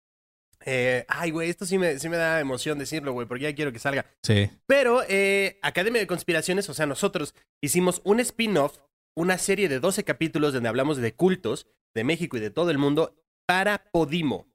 [0.67, 3.71] Eh, ay, güey, esto sí me, sí me da emoción decirlo, güey, porque ya quiero
[3.71, 4.03] que salga.
[4.23, 4.49] Sí.
[4.65, 8.79] Pero eh, Academia de Conspiraciones, o sea, nosotros hicimos un spin-off,
[9.15, 12.77] una serie de 12 capítulos donde hablamos de cultos de México y de todo el
[12.77, 13.15] mundo
[13.47, 14.47] para Podimo.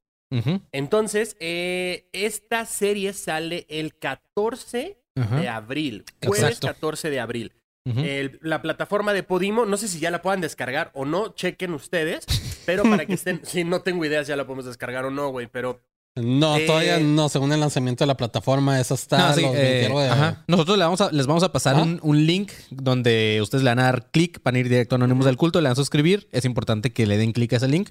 [0.72, 6.04] Entonces, eh, esta serie sale el 14 ajá, de abril.
[6.24, 6.66] Jueves Exacto.
[6.68, 7.52] 14 de abril.
[7.84, 11.72] El- la plataforma de Podimo, no sé si ya la puedan descargar o no, chequen
[11.72, 12.24] ustedes,
[12.66, 15.30] pero para que estén, sí, no tengo idea si ya la podemos descargar o no,
[15.30, 15.80] güey, pero
[16.22, 17.28] No, Eh, todavía no.
[17.28, 20.42] Según el lanzamiento de la plataforma, eso está No, sí, los eh, 21 de- ajá.
[20.46, 21.82] Nosotros le vamos a- les vamos a pasar Ah.
[21.82, 24.96] un, un link donde ustedes le van a dar clic, van a ir directo a
[24.96, 26.28] Anónimos del Culto, le van a suscribir.
[26.32, 27.88] Es importante que le den clic a ese link.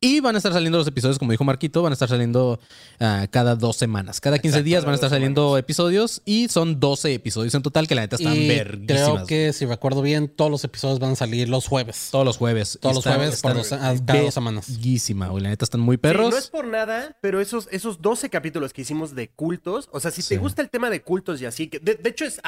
[0.00, 2.60] Y van a estar saliendo los episodios, como dijo Marquito, van a estar saliendo
[3.00, 4.20] ah, cada dos semanas.
[4.20, 7.88] Cada 15 Exacto, días van a estar saliendo episodios y son 12 episodios en total
[7.88, 8.86] que la neta están Y verguísimas.
[9.14, 12.08] creo que, si recuerdo bien, todos los episodios van a salir los jueves.
[12.12, 12.78] Todos los jueves.
[12.80, 14.68] Todos los Están- jueves por están dos- a- cada dos semanas.
[14.70, 15.42] verguísima, güey.
[15.42, 16.30] La neta están muy Sí, perros.
[16.30, 20.10] no es por nada, pero esos, esos 12 capítulos que hicimos de cultos, o sea,
[20.10, 20.28] si Sí.
[20.30, 22.40] te gusta el tema de cultos y así, que de, de hecho es,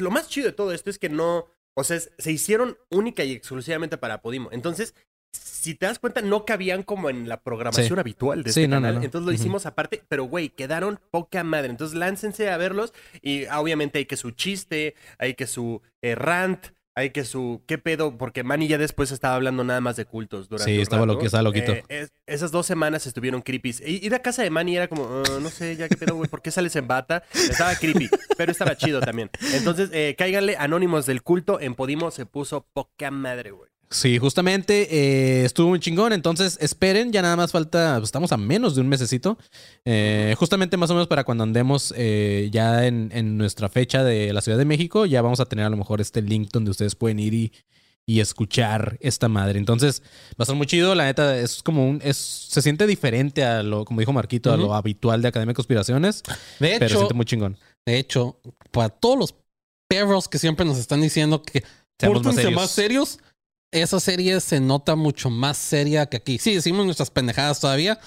[0.00, 3.32] lo más chido de todo esto es que no, o sea, se hicieron única y
[3.32, 4.48] exclusivamente para Podimo.
[4.50, 4.94] Entonces,
[5.36, 8.00] si te das cuenta, no cabían como en la programación Sí.
[8.00, 8.96] habitual de Sí, este no, canal.
[8.96, 9.02] no.
[9.02, 11.70] Entonces lo hicimos aparte, pero güey, quedaron poca madre.
[11.70, 16.68] Entonces láncense a verlos y obviamente hay que su chiste, hay que su eh, rant.
[16.98, 17.62] Hay que su...
[17.66, 18.16] ¿Qué pedo?
[18.16, 21.20] Porque Manny ya después estaba hablando nada más de cultos durante Sí, estaba rato.
[21.20, 21.72] loqui- estaba loquito.
[21.72, 23.74] Eh, es- esas dos semanas estuvieron creepy.
[23.84, 26.40] Ir a casa de Manny era como, "Ah, no sé, ya qué pedo, güey, ¿por
[26.40, 27.22] qué sales en bata?
[27.34, 29.28] Estaba creepy, pero estaba chido también.
[29.52, 31.60] Entonces, eh, cáiganle Anónimos del Culto.
[31.60, 33.68] En Podimo se puso poca madre, güey.
[33.88, 36.12] Sí, justamente eh, estuvo muy chingón.
[36.12, 37.94] Entonces, esperen, ya nada más falta.
[37.98, 39.38] pues, estamos a menos de un mesecito.
[39.84, 44.32] Eh, justamente más o menos para cuando andemos eh, ya en, en nuestra fecha de
[44.32, 46.96] la Ciudad de México, ya vamos a tener a lo mejor este link donde ustedes
[46.96, 47.52] pueden ir y,
[48.04, 49.58] y escuchar esta madre.
[49.60, 50.96] Entonces, va a ser muy chido.
[50.96, 52.00] La neta, es como un.
[52.02, 55.56] Es, se siente diferente a lo, como dijo Marquito, a lo habitual de Academia de
[55.56, 56.22] Conspiraciones.
[56.58, 57.56] De pero se hecho, siente muy chingón.
[57.86, 58.40] de hecho,
[58.72, 59.34] para todos los
[59.88, 61.62] perros que siempre nos están diciendo que
[61.98, 62.54] Seamos más serios.
[62.54, 63.18] más serios,
[63.82, 66.38] esa serie se nota mucho más seria que aquí.
[66.38, 67.98] Sí, decimos nuestras pendejadas todavía,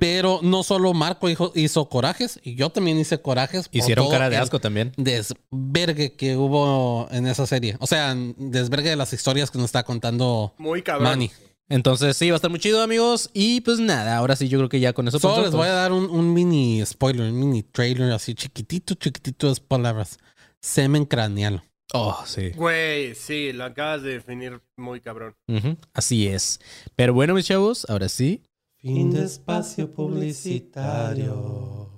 [0.00, 3.68] pero no solo Marco hizo, hizo corajes, y yo también hice corajes.
[3.72, 4.92] Hicieron cara de asco también.
[4.96, 7.76] Desvergue que hubo en esa serie.
[7.80, 11.08] O sea, desvergue de las historias que nos está contando Muy cabrón.
[11.08, 11.30] Manny.
[11.68, 13.28] Entonces, sí, va a estar muy chido, amigos.
[13.34, 15.18] Y pues nada, ahora sí, yo creo que ya con eso.
[15.18, 18.94] Solo pues, les voy a dar un, un mini spoiler, un mini trailer así chiquitito,
[18.94, 20.18] chiquitito de palabras.
[20.60, 21.62] Semen craneal.
[21.94, 22.50] Oh, sí.
[22.50, 25.34] Güey, sí, lo acabas de definir muy cabrón.
[25.48, 26.60] Ujú, Así es.
[26.96, 28.42] Pero bueno, mis chavos, ahora sí.
[28.78, 31.92] Fin de espacio publicitario.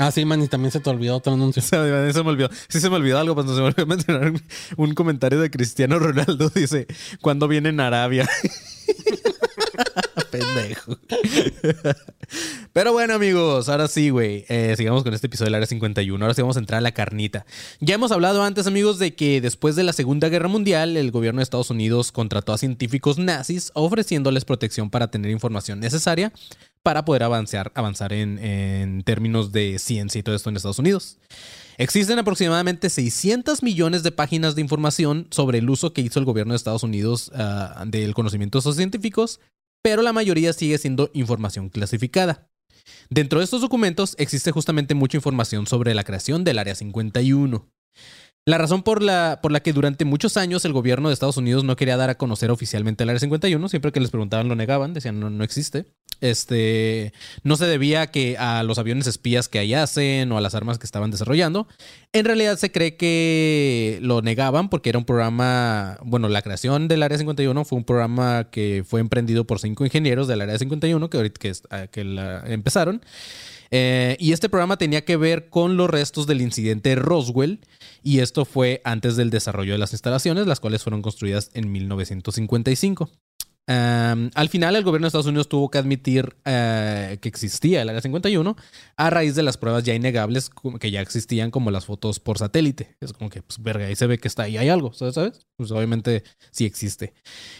[0.00, 1.60] Ah, sí, man, y también se te olvidó otro anuncio.
[1.60, 2.48] Se me, se me olvidó.
[2.68, 4.40] Sí, se me olvidó algo, pues se me olvidó mencionar un,
[4.76, 6.50] un comentario de Cristiano Ronaldo.
[6.54, 6.86] Dice:
[7.20, 8.28] ¿Cuándo viene en Arabia?
[10.30, 10.98] Pendejo.
[12.72, 14.44] Pero bueno, amigos, ahora sí, güey.
[14.48, 16.24] eh, sigamos con este episodio del Área 51.
[16.24, 17.46] Ahora sí vamos a entrar a la carnita.
[17.80, 21.38] Ya hemos hablado antes, amigos, de que después de la Segunda Guerra Mundial, el gobierno
[21.38, 26.32] de Estados Unidos contrató a científicos nazis ofreciéndoles protección para tener información necesaria
[26.82, 31.18] para poder avanzar, avanzar en, en términos de ciencia y todo esto en Estados Unidos.
[31.76, 36.52] Existen aproximadamente 600 millones de páginas de información sobre el uso que hizo el gobierno
[36.52, 39.38] de Estados Unidos ah, del conocimiento de esos científicos,
[39.82, 42.48] pero la mayoría sigue siendo información clasificada.
[43.10, 47.68] Dentro de estos documentos existe justamente mucha información sobre la creación del Área 51.
[48.46, 51.64] La razón por la, por la que durante muchos años el gobierno de Estados Unidos
[51.64, 54.94] no quería dar a conocer oficialmente el Área 51, siempre que les preguntaban lo negaban,
[54.94, 55.86] decían no, no existe.
[56.20, 60.78] Este no se debía que a los aviones espías que hacen o a las armas
[60.78, 61.68] que estaban desarrollando.
[62.12, 67.02] En realidad se cree que lo negaban porque era un programa, bueno, la creación del
[67.02, 71.16] Área 51 fue un programa que fue emprendido por cinco ingenieros del Área 51 que
[71.16, 73.02] ahorita ah, que la empezaron.
[73.70, 77.60] Eh, y este programa tenía que ver con los restos del incidente Roswell.
[78.02, 83.10] Y esto fue antes del desarrollo de las instalaciones, las cuales fueron construidas en 1955.
[83.68, 88.00] Al final, el gobierno de Estados Unidos tuvo que admitir uh, que existía el Área
[88.00, 88.56] 51
[88.96, 90.50] a raíz de las pruebas ya innegables
[90.80, 92.96] que ya existían, como las fotos por satélite.
[93.00, 95.46] Es como que, pues, verga, ahí se ve que está ahí, hay algo, ¿sabes?
[95.56, 97.12] Pues obviamente sí existe.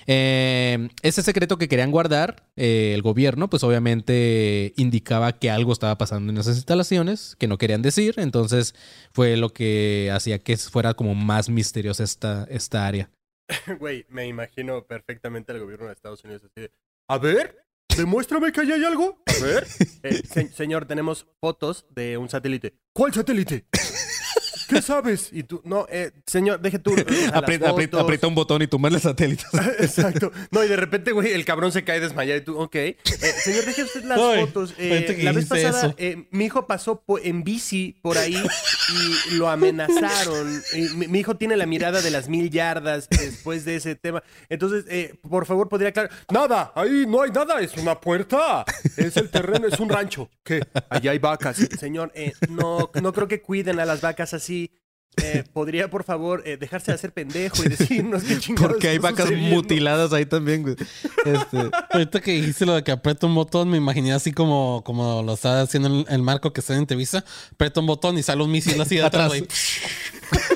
[0.07, 5.99] Eh, ese secreto que querían guardar eh, el gobierno, pues obviamente indicaba que algo estaba
[5.99, 8.15] pasando en esas instalaciones que no querían decir.
[8.17, 8.75] Entonces
[9.13, 13.11] fue lo que hacía que fuera como más misteriosa esta, esta área.
[13.79, 16.73] Güey, me imagino perfectamente al gobierno de Estados Unidos así de,
[17.09, 17.65] a ver,
[17.97, 19.23] demuéstrame que ahí hay algo.
[19.27, 19.67] A ver.
[20.05, 22.79] Eh, se señor, tenemos fotos de un satélite.
[22.93, 23.67] ¿Cuál satélite?
[24.69, 25.31] ¿Qué sabes?
[25.33, 26.93] Y tú, no, eh, señor, deje tú.
[27.33, 29.45] aprieta, aprieta, aprieta, un botón y tumba el satélite.
[29.79, 30.31] Exacto.
[30.51, 32.75] No, y de repente, güey, el cabrón se cae desmayado y tú, ok.
[32.75, 32.97] Eh,
[33.43, 34.75] señor, deje usted las Oy, fotos.
[34.77, 40.63] Eh, la vez pasada, eh, mi hijo pasó en bici por ahí y lo amenazaron.
[40.97, 44.23] Mi, mi, hijo tiene la mirada de las mil yardas después de ese tema.
[44.51, 44.85] Entonces,
[45.23, 46.11] por favor, podría aclarar.
[46.31, 48.67] Nada, ahí no hay nada, es una puerta.
[48.99, 50.29] Es el terreno, es un rancho.
[50.45, 50.61] ¿Qué?
[50.91, 51.57] Allá hay vacas.
[51.79, 52.13] Señor,
[52.51, 54.58] no, no creo que cuiden a las vacas así.
[55.23, 58.99] Eh, ¿Podría, por favor, eh, dejarse de hacer pendejo y decirnos qué chingados Porque hay
[58.99, 60.77] vacas mutiladas ahí también, güey.
[61.25, 65.23] Este, ahorita que dijiste lo de que aprieta un botón, me imaginé así como, como
[65.23, 67.25] lo está haciendo el, el Marco que está en entrevista.
[67.53, 69.47] Aprieta un botón y sale un misil así de atrás, güey.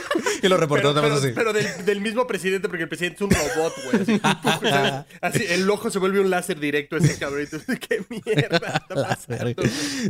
[0.42, 1.28] y lo reportó pero, pero, así.
[1.34, 4.20] Pero del, del, mismo presidente, porque el presidente es un robot, güey.
[4.22, 7.58] Así, así, el ojo se vuelve un láser directo ese cabrito.
[7.88, 9.62] ¿Qué mierda está pasando?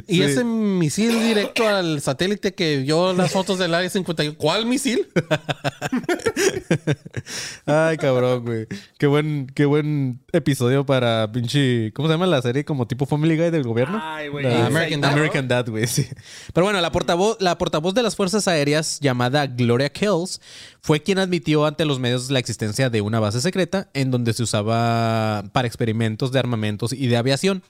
[0.06, 0.22] Y sí.
[0.22, 4.36] ese misil directo al satélite que vio las fotos del área 51.
[4.38, 5.06] ¿Cuál misil?
[7.66, 8.66] Ay, cabrón, güey.
[8.98, 11.92] Qué buen, qué buen episodio para pinche.
[11.92, 12.64] ¿Cómo se llama la serie?
[12.64, 14.00] Como tipo Family Guy del gobierno.
[14.02, 14.46] Ay, güey.
[14.46, 15.86] American, Dad, American Dad, güey.
[15.86, 16.06] Sí.
[16.52, 19.90] Pero bueno, la portavoz, la portavoz de las Fuerzas Aéreas, llamada Gloria
[20.80, 24.42] Fue quien admitió ante los medios la existencia de una base secreta en donde se
[24.42, 27.62] usaba para experimentos de armamentos y de aviación.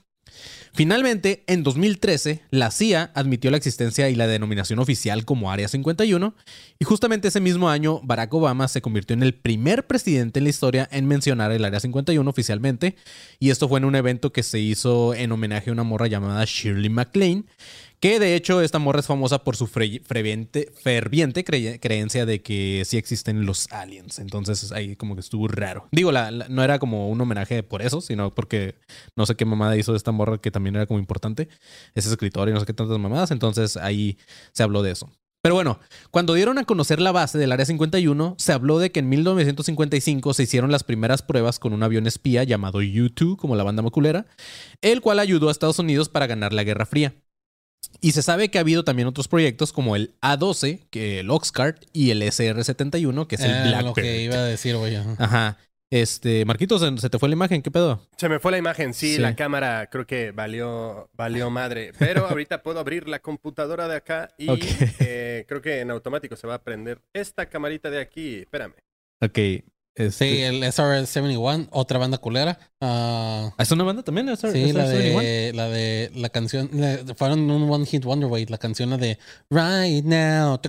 [0.75, 6.33] Finalmente, en 2013, la CIA admitió la existencia y la denominación oficial como Área 51,
[6.79, 10.49] y justamente ese mismo año, Barack Obama se convirtió en el primer presidente en la
[10.49, 12.95] historia en mencionar el Área 51 oficialmente,
[13.37, 16.43] y esto fue en un evento que se hizo en homenaje a una morra llamada
[16.45, 17.45] Shirley MacLaine,
[18.03, 22.83] que de hecho esta morra es famosa por su ferviente, ferviente cre creencia de que
[22.83, 24.19] sí existen los aliens.
[24.19, 25.87] Entonces ahí como que estuvo raro.
[25.93, 28.75] Digo, la, no era como un homenaje por eso, sino porque
[29.15, 31.47] no sé qué mamada hizo esta morra que también era como importante.
[31.95, 33.31] Es escritor y no sé qué tantas mamadas.
[33.31, 34.17] Entonces ahí
[34.51, 35.09] se habló de eso.
[35.41, 35.79] Pero bueno,
[36.11, 40.33] cuando dieron a conocer la base del Área 51, se habló de que en 1955
[40.33, 44.25] se hicieron las primeras pruebas con un avión espía llamado U-2, como la banda maculera,
[44.81, 47.15] el cual ayudó a Estados Unidos para ganar la Guerra Fría.
[48.01, 51.83] Y se sabe que ha habido también otros proyectos como el A12, que el Oxcart,
[51.93, 53.85] y el SR-71, que es el eh, Blackbird.
[53.85, 54.95] Lo que iba a decir, güey.
[54.95, 55.15] Ajá.
[55.19, 55.57] ajá.
[55.93, 57.61] Este, Marquitos, ¿se te fue la imagen?
[57.61, 58.01] ¿Qué pedo?
[58.17, 61.91] Se me fue la imagen, sí, sí, la cámara creo que valió, valió madre.
[61.99, 64.75] Pero ahorita puedo abrir la computadora de acá y okay.
[64.99, 68.39] eh, creo que en automático se va a prender esta camarita de aquí.
[68.39, 68.73] Espérame.
[69.21, 69.37] Ok.
[69.95, 70.11] Este...
[70.11, 72.57] Sí, el SR-71, otra banda culera.
[72.81, 74.27] Uh, ¿Es una banda también?
[74.27, 76.69] SR sí, la de, la de la canción.
[76.73, 78.47] La, fueron un One Hit Wonder, güey.
[78.47, 79.19] La canción la de
[79.51, 80.55] Right Now.
[80.55, 80.59] Ah,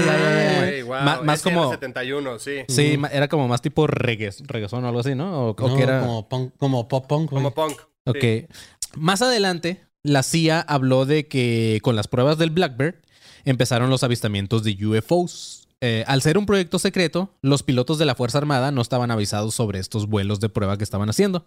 [0.00, 0.84] ya, ya, ya.
[0.84, 1.70] Wow, más, más como.
[1.70, 2.58] 71, sí.
[2.68, 5.48] Sí, era como más tipo reggae, reggaeton o algo así, ¿no?
[5.48, 6.00] O, no, o que era.
[6.00, 7.30] Como, punk, como pop punk.
[7.30, 7.80] Como punk.
[8.04, 8.18] Ok.
[8.20, 8.46] Sí.
[8.94, 12.96] Más adelante, la CIA habló de que con las pruebas del Blackbird
[13.44, 15.61] empezaron los avistamientos de UFOs.
[15.84, 19.56] Eh, al ser un proyecto secreto, los pilotos de la Fuerza Armada no estaban avisados
[19.56, 21.44] sobre estos vuelos de prueba que estaban haciendo.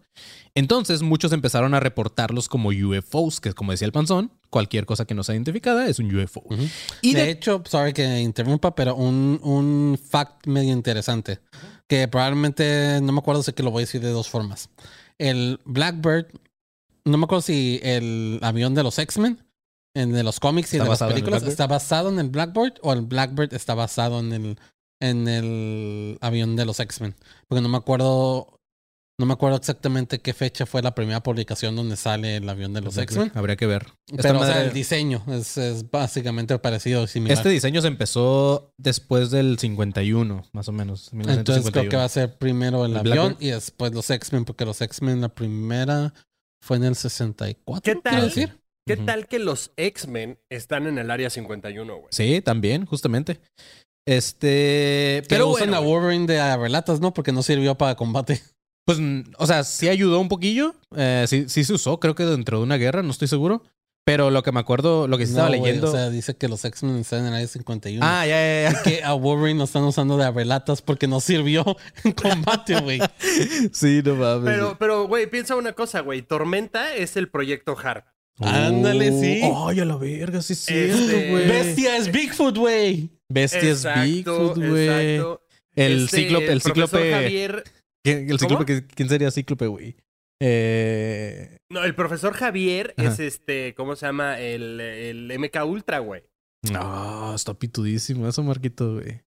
[0.55, 5.15] Entonces, muchos empezaron a reportarlos como UFOs, que como decía el panzón, cualquier cosa que
[5.15, 6.43] no sea identificada es un UFO.
[6.49, 6.69] Uh -huh.
[7.01, 11.83] Y de, de, hecho, sorry que interrumpa, pero un, un fact medio interesante, uh -huh.
[11.87, 14.69] que probablemente, no me acuerdo si que lo voy a decir de dos formas.
[15.17, 16.27] El Blackbird,
[17.05, 19.44] no me acuerdo si el avión de los X-Men
[19.95, 23.01] en de los cómics y de las películas está basado en el Blackbird o el
[23.01, 24.59] Blackbird está basado en el
[25.01, 27.15] en el avión de los X-Men.
[27.47, 28.55] Porque no me acuerdo
[29.17, 32.81] no me acuerdo exactamente qué fecha fue la primera publicación donde sale el avión de
[32.81, 33.31] los X-Men.
[33.33, 33.87] Habría que ver.
[34.21, 37.37] Pero o sea, el diseño es, es, básicamente parecido similar.
[37.37, 41.11] Este diseño se empezó después del 51, más o menos.
[41.13, 43.47] Entonces creo que va a ser primero el, el avión Blackbird.
[43.47, 46.13] y después los X-Men, porque los X-Men la primera
[46.61, 47.81] fue en el 64.
[47.81, 48.25] ¿Qué tal?
[48.25, 48.59] decir?
[48.87, 49.05] ¿Qué uh -huh.
[49.05, 52.07] tal que los X-Men están en el área 51, güey?
[52.11, 53.39] Sí, también, justamente.
[54.07, 55.23] Este.
[55.27, 57.13] Pero usan bueno, a Wolverine de relatas, ¿no?
[57.13, 58.41] Porque no sirvió para combate.
[58.85, 58.99] Pues,
[59.39, 60.75] o sea, sí ayudó un poquillo.
[60.95, 63.63] Eh, sí, sí se usó, creo que dentro de una guerra, no estoy seguro.
[64.05, 65.89] Pero lo que me acuerdo, lo que sí No, estaba leyendo.
[65.89, 68.05] o sea, dice que los X-Men están en el área 51.
[68.05, 68.83] ah, ya, ya, ya.
[68.83, 71.65] que a Wolverine lo están usando de relatas porque no sirvió
[72.03, 72.99] en combate, güey.
[73.73, 74.53] Sí, no mames.
[74.53, 76.21] Pero, pero, güey, piensa una cosa, güey.
[76.21, 78.05] Tormenta es el proyecto HARP.
[78.39, 79.41] Ándale, sí.
[79.43, 81.47] Ay, a la verga, sí es cierto, Este- güey.
[81.47, 83.09] Bestia es Bigfoot, güey.
[83.29, 84.87] Bestia es Bigfoot, güey.
[85.15, 85.41] exacto.
[85.75, 87.11] El Este, cíclope, el profesor cíclope.
[87.13, 87.63] Javier,
[88.03, 89.95] ¿Quién, el cíclope ¿Quién sería cíclope, güey?
[90.41, 93.09] Eh, no, el profesor Javier Ajá.
[93.09, 94.39] es este, ¿cómo se llama?
[94.39, 96.23] El, el MK Ultra, güey.
[96.71, 99.21] No, está pitudísimo eso, Marquito, güey.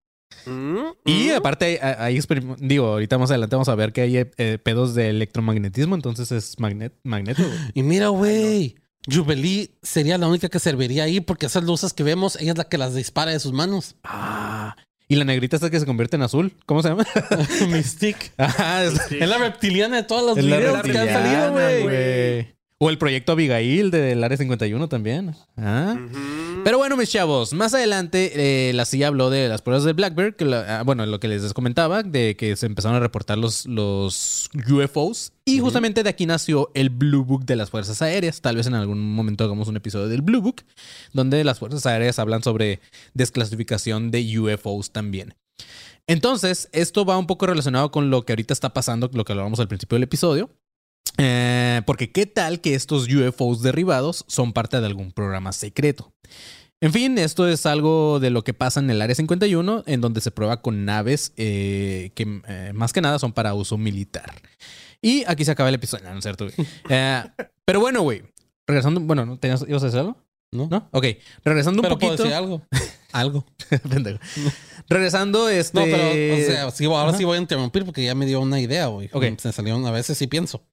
[0.46, 1.36] Mm, Y mm.
[1.36, 4.94] aparte hay, hay experim- digo, ahorita más adelante vamos a ver que hay eh, pedos
[4.94, 7.42] de electromagnetismo, entonces es magnet magneto.
[7.42, 7.58] güey.
[7.74, 8.76] Y mira, güey.
[9.06, 12.64] Jubilee sería la única que serviría ahí porque esas luces que vemos, ella es la
[12.64, 13.96] que las dispara de sus manos.
[14.04, 14.76] Ah,
[15.08, 17.06] y la negrita esta que se convierte en azul, ¿cómo se llama?
[17.70, 18.32] Mystique.
[18.36, 22.57] Ajá, es, la reptiliana de todos los es videos que han salido, güey.
[22.80, 25.34] O el proyecto Abigail del Área 51 también.
[25.56, 25.96] Ah.
[26.62, 30.36] Pero bueno, mis chavos, más adelante eh, la CIA habló de las pruebas de Blackbird,
[30.36, 33.66] que la- ah, bueno, lo que les comentaba, de que se empezaron a reportar los,
[33.66, 35.32] los UFOs.
[35.44, 38.40] Y justamente de aquí nació el Blue Book de las Fuerzas Aéreas.
[38.42, 40.62] Tal vez en algún momento hagamos un episodio del Blue Book,
[41.12, 42.78] donde las Fuerzas Aéreas hablan sobre
[43.12, 45.34] desclasificación de UFOs también.
[46.06, 49.60] Entonces, esto va un poco relacionado con lo que ahorita está pasando, lo que hablábamos
[49.60, 50.48] al principio del episodio.
[51.16, 56.12] Eh, porque qué tal que estos UFOs derribados son parte de algún programa secreto.
[56.80, 60.20] En fin, esto es algo de lo que pasa en el Área 51, en donde
[60.20, 64.32] se prueba con naves eh, que eh, más que nada son para uso militar.
[65.02, 66.46] Y aquí se acaba el episodio, no, es cierto,
[67.64, 68.22] pero bueno, güey,
[68.66, 69.38] regresando, bueno, ¿no?
[69.38, 70.16] ¿Tenías, ¿ibas a decir algo?
[70.50, 70.66] ¿No?
[70.70, 70.88] ¿No?
[70.92, 71.04] Ok,
[71.44, 72.22] regresando un Pero puedo poquito.
[72.22, 72.62] decir algo.
[73.12, 73.44] algo.
[73.88, 74.18] Pendejo.
[74.88, 75.78] regresando, este...
[75.78, 77.18] No, pero, o sea, sí, ahora Ajá.
[77.18, 79.10] sí voy a interrumpir porque ya me dio una idea, güey.
[79.12, 79.24] Ok.
[79.38, 80.64] Se salieron a veces y pienso.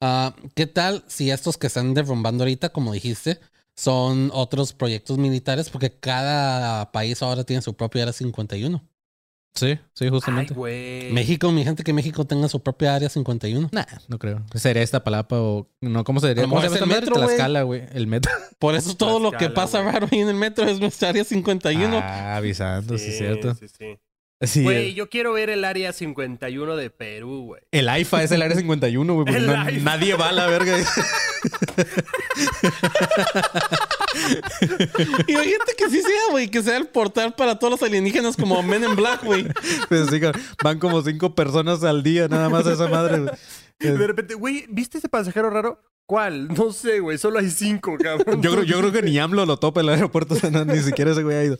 [0.00, 3.38] Ah, ¿Qué tal si estos que están derrumbando ahorita, como dijiste,
[3.76, 5.70] son otros proyectos militares?
[5.70, 8.82] Porque cada país ahora tiene su propia área 51.
[9.54, 10.54] Sí, sí, justamente.
[11.12, 13.68] México, mi gente, que México tenga su propia área 51.
[13.72, 14.42] Nah, no creo.
[14.54, 16.04] ¿Sería esta palapa o no?
[16.04, 17.26] ¿Cómo se llama el metro, güey.
[17.26, 17.82] Tlaxcala, güey.
[17.92, 18.32] El metro.
[18.58, 21.98] Por eso todo lo que pasa raro ahí en el metro es nuestra área 51.
[22.00, 23.54] Ah, avisando, sí, es cierto.
[23.54, 23.98] Sí, sí.
[24.42, 27.62] Sí, Güey, yo quiero ver el área 51 de Perú, güey.
[27.72, 30.78] el AIFA es el área 51, güey, porque no- nadie va a la verga.
[35.26, 38.36] Y hay gente que sí sea, güey, que sea el portal para todos los alienígenas
[38.36, 39.46] como Men in Black, güey.
[39.88, 40.20] Pues sí,
[40.62, 43.18] van como cinco personas al día, nada más a esa madre.
[43.20, 43.32] güey.
[43.78, 45.82] De repente, güey, ¿viste ese pasajero raro?
[46.10, 46.48] ¿Cuál?
[46.48, 47.18] No sé, güey.
[47.18, 48.42] Solo hay cinco, cabrón.
[48.42, 51.22] Yo creo, yo creo que ni AMLO lo topa el aeropuerto, no, ni siquiera ese
[51.22, 51.58] güey ha ido.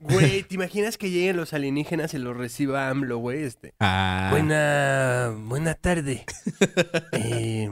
[0.00, 3.42] Güey, ¿te imaginas que lleguen los alienígenas y los reciba AMLO, güey?
[3.42, 3.74] Este.
[3.80, 6.24] Ah, Buena, buena tarde.
[7.12, 7.70] Eh,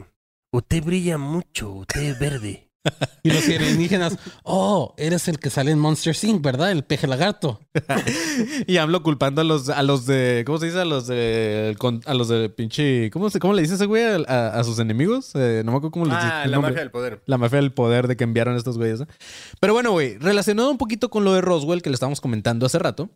[0.53, 2.70] usted brilla mucho, usted es verde.
[3.23, 6.71] Y los alienígenas, oh, eres el que sale en Monster Inc., ¿verdad?
[6.73, 7.61] El peje lagarto.
[8.67, 10.81] y AMLO culpando a los, a los de, ¿cómo se dice?
[10.81, 14.17] A los de, a los de pinche, ¿cómo, se, cómo le dice ese güey a,
[14.27, 15.33] a- a sus enemigos?
[15.35, 16.71] Eh, no me acuerdo cómo les dice Ah, la nombre.
[16.73, 17.23] magia del poder.
[17.27, 19.03] La mafia del poder de que enviaron a estos güeyes.
[19.61, 22.79] Pero bueno, güey, relacionado un poquito con lo de Roswell que le estábamos comentando hace
[22.79, 23.11] rato.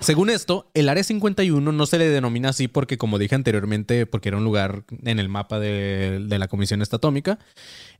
[0.00, 4.30] Según esto, el Área 51 no se le denomina así porque, como dije anteriormente, porque
[4.30, 7.38] era un lugar en el mapa de, la Comisión Estatómica,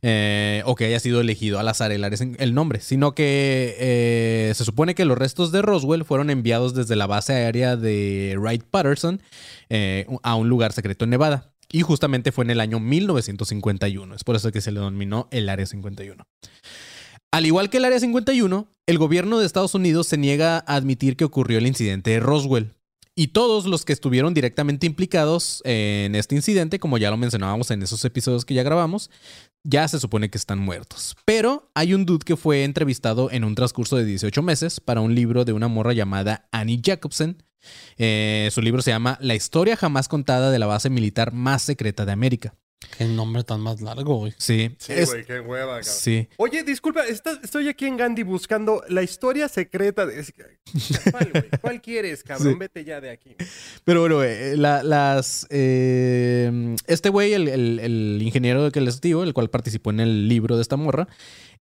[0.01, 4.51] eh, o que haya sido elegido al azar el, área, el nombre, sino que eh,
[4.55, 9.21] se supone que los restos de Roswell fueron enviados desde la base aérea de Wright-Patterson
[9.69, 11.51] eh, a un lugar secreto en Nevada.
[11.71, 14.15] Y justamente fue en el año 1951.
[14.15, 16.25] Es por eso que se le denominó el Área 51.
[17.33, 21.15] Al igual que el Área 51, el gobierno de Estados Unidos se niega a admitir
[21.15, 22.73] que ocurrió el incidente de Roswell.
[23.15, 27.83] Y todos los que estuvieron directamente implicados en este incidente, como ya lo mencionábamos en
[27.83, 29.09] esos episodios que ya grabamos,
[29.63, 31.15] ya se supone que están muertos.
[31.23, 35.15] Pero hay un dude que fue entrevistado en un transcurso de 18 meses para un
[35.15, 37.43] libro de una morra llamada Annie Jacobsen.
[37.97, 42.05] Eh, su libro se llama La historia jamás contada de la base militar más secreta
[42.05, 42.55] de América.
[42.97, 44.33] Qué nombre tan más largo, güey.
[44.37, 45.83] Sí, Sí, es- güey, qué hueva, cabrón.
[45.83, 46.27] sí.
[46.37, 50.25] Oye, disculpa, está- estoy aquí en Gandhi buscando la historia secreta de...
[51.11, 51.43] ¿Cuál, güey?
[51.61, 52.53] ¿Cuál quieres, cabrón?
[52.53, 52.59] Sí.
[52.59, 53.35] Vete ya de aquí.
[53.85, 55.47] Pero bueno, güey, la- las.
[55.51, 60.27] eh, este güey, el, el- el ingeniero que les digo, el cual participó en el
[60.27, 61.07] libro de esta morra,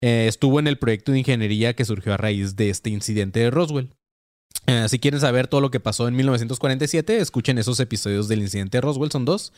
[0.01, 3.51] eh, estuvo en el proyecto de ingeniería que surgió a raíz de este incidente de
[3.51, 3.93] Roswell.
[4.71, 8.79] Eh, si quieren saber todo lo que pasó en 1947, escuchen esos episodios del incidente
[8.79, 9.53] de Roswell, son dos.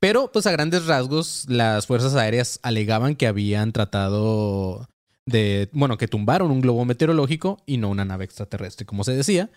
[0.00, 4.88] Pero, pues a grandes rasgos, las fuerzas aéreas alegaban que habían tratado
[5.24, 9.50] de, bueno, que tumbaron un globo meteorológico y no una nave extraterrestre, como se decía.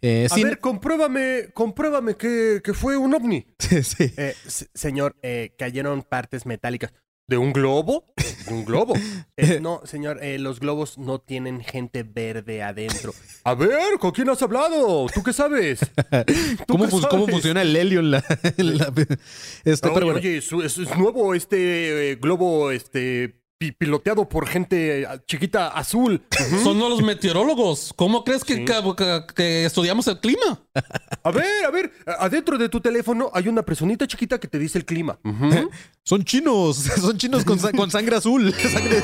[0.00, 3.46] Eh, A sin- ver, compruébame, compruébame que, que fue un ovni.
[3.58, 4.12] sí.
[4.16, 4.34] Eh,
[4.74, 6.92] señor, eh, cayeron partes metálicas.
[7.30, 8.12] ¿De un globo?
[8.48, 8.92] ¿De un globo?
[9.36, 13.14] Eh, no, señor, eh, los globos no tienen gente verde adentro.
[13.44, 15.06] A ver, ¿con quién has hablado?
[15.14, 15.78] ¿Tú qué sabes?
[16.66, 18.24] ¿Tú ¿Cómo, qué funciona el helio en la...
[18.56, 18.92] en la-
[19.64, 20.18] este, Oye, pero bueno.
[20.18, 23.39] oye, es, nuevo este eh, globo este
[23.70, 26.22] piloteado por gente eh, chiquita azul.
[26.64, 27.92] Son los meteorólogos.
[27.94, 28.64] ¿Cómo crees que, Sí.
[28.64, 30.62] que- que- que estudiamos el clima?
[31.22, 34.78] A ver, a ver, adentro de tu teléfono hay una personita chiquita que te dice
[34.78, 35.18] el clima.
[36.02, 38.52] Son chinos, son chinos con, sa- con sangre azul.
[38.54, 39.02] Sangre-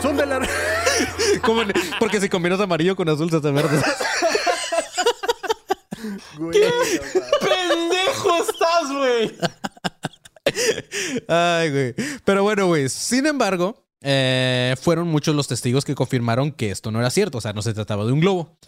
[0.00, 0.48] Son de la...
[1.42, 3.82] como en- porque si combinas amarillo con azul se hace verde.
[6.38, 7.00] No mames.
[7.40, 9.36] ¡Pendejo estás, güey!
[11.28, 11.94] Ay, güey.
[12.24, 12.88] Pero bueno, güey.
[12.88, 17.38] Sin embargo, eh, fueron muchos los testigos que confirmaron que esto no era cierto.
[17.38, 18.58] O sea, no se trataba de un globo.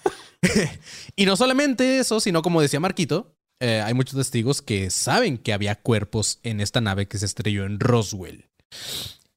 [1.16, 5.53] y no solamente eso, sino como decía Marquito, eh, hay muchos testigos que saben que
[5.53, 8.47] había cuerpos en esta nave que se estrelló en Roswell.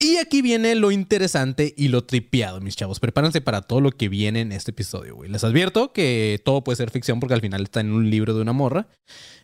[0.03, 2.99] Y aquí viene lo interesante y lo tripeado, mis chavos.
[2.99, 5.29] Prepárense para todo lo que viene en este episodio, güey.
[5.29, 8.41] Les advierto que todo puede ser ficción porque al final está en un libro de
[8.41, 8.87] una morra.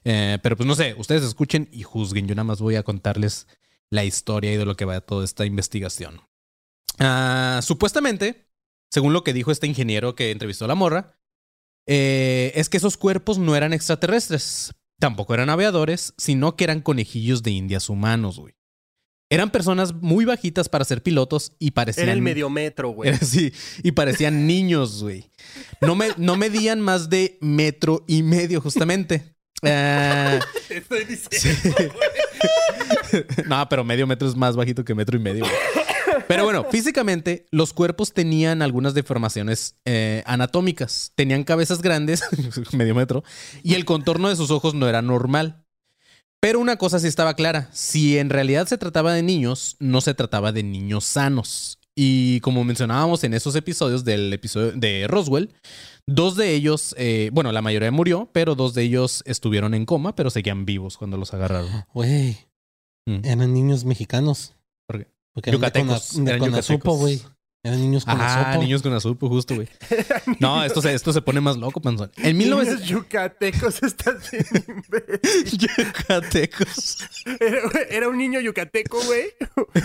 [0.04, 2.28] Eh, pero pues no sé, ustedes escuchen y juzguen.
[2.28, 3.46] Yo nada más voy a contarles
[3.92, 6.22] la historia y de lo que va toda esta investigación.
[6.98, 8.50] Ah, supuestamente,
[8.90, 11.20] según lo que dijo este ingeniero que entrevistó a la morra,
[11.86, 17.44] eh, es que esos cuerpos no eran extraterrestres, tampoco eran aviadores, sino que eran conejillos
[17.44, 18.57] de indias humanos, güey.
[19.30, 22.06] Eran personas muy bajitas para ser pilotos y parecían...
[22.06, 23.10] Era el medio metro, güey.
[23.22, 23.52] Así,
[23.84, 25.30] y parecían niños, güey.
[25.82, 29.36] No, me, no medían más de metro y medio, justamente.
[29.62, 31.76] Te estoy diciendo,
[33.48, 35.46] no, pero medio metro es más bajito que metro y medio.
[35.46, 35.56] güey.
[36.28, 41.12] Pero bueno, físicamente los cuerpos tenían algunas deformaciones eh, anatómicas.
[41.16, 42.22] Tenían cabezas grandes,
[42.72, 43.24] medio metro,
[43.64, 45.64] y el contorno de sus ojos no era normal.
[46.40, 50.14] Pero una cosa sí estaba clara, si en realidad se trataba de niños, no se
[50.14, 51.80] trataba de niños sanos.
[51.96, 55.52] Y como mencionábamos en esos episodios del episodio de Roswell,
[56.06, 60.16] dos de ellos, eh, bueno, la mayoría murió, pero dos de ellos estuvieron en coma,
[60.16, 61.86] pero seguían vivos cuando los agarraron.
[61.94, 62.38] Güey,
[63.08, 63.22] Mm.
[63.24, 64.54] eran niños mexicanos.
[64.88, 65.08] ¿Por qué?
[65.34, 67.00] Porque eran de Yucatecos, Cona- de eran yucatecos.
[67.00, 67.22] güey.
[67.64, 69.68] Eran niños con Ah, niños con azupo, justo, güey.
[70.40, 72.12] No, esto se, esto se pone más loco, panzón.
[72.18, 72.88] En Niños 1900...
[72.88, 73.80] yucatecos
[74.68, 75.60] imbécil.
[75.78, 76.98] Yucatecos.
[77.40, 79.26] Era, era un niño yucateco, güey.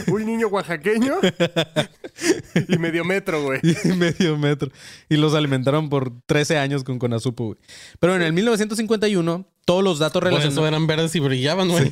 [0.09, 1.15] Un niño oaxaqueño.
[2.69, 3.61] Y medio metro, güey.
[3.63, 4.71] Y medio metro.
[5.09, 7.59] Y los alimentaron por 13 años con conazupo, güey.
[7.99, 10.69] Pero en el 1951, todos los datos Por eso relacionados...
[10.69, 11.91] eran verdes y brillaban, güey.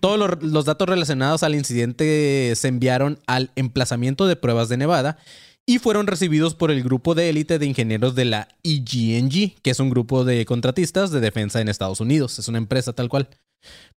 [0.00, 5.18] Todos los, los datos relacionados al incidente se enviaron al emplazamiento de pruebas de Nevada
[5.66, 9.80] y fueron recibidos por el grupo de élite de ingenieros de la EGNG, que es
[9.80, 12.38] un grupo de contratistas de defensa en Estados Unidos.
[12.38, 13.28] Es una empresa tal cual.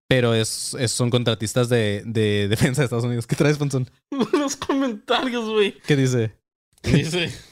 [0.08, 3.26] Pero es, es- son contratistas de, de defensa de Estados Unidos.
[3.26, 3.88] ¿Qué traes, Panzón?
[4.32, 5.74] Los comentarios, güey.
[5.86, 6.34] ¿Qué dice?
[6.82, 7.32] Dice.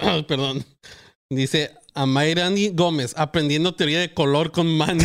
[0.00, 0.64] Ah, perdón.
[1.30, 4.98] Dice Amairani Gómez, aprendiendo teoría de color con man.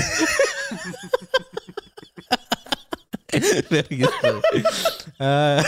[5.20, 5.64] Ah,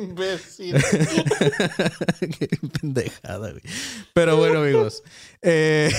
[0.00, 0.74] imbécil.
[2.38, 2.48] Qué
[2.80, 3.62] pendejada, güey.
[4.14, 5.02] Pero bueno, amigos.
[5.42, 5.92] eh,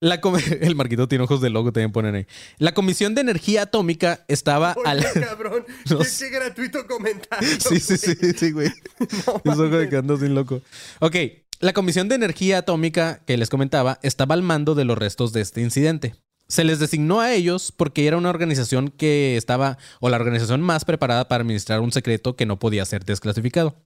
[0.00, 0.20] la
[0.60, 2.26] el Marquito tiene ojos de loco, también ponen ahí.
[2.58, 5.12] La Comisión de Energía Atómica estaba Oye, al.
[5.12, 5.64] cabrón.
[5.90, 7.48] No qué, gratuito comentario.
[7.60, 8.68] Sí, sí, sí, sí, güey.
[8.68, 10.60] Es ojo de que ando sin loco.
[11.00, 11.16] Ok.
[11.62, 15.42] La Comisión de Energía Atómica que les comentaba estaba al mando de los restos de
[15.42, 16.16] este incidente.
[16.48, 20.84] Se les designó a ellos porque era una organización que estaba, o la organización más
[20.84, 23.76] preparada para administrar un secreto que no podía ser desclasificado.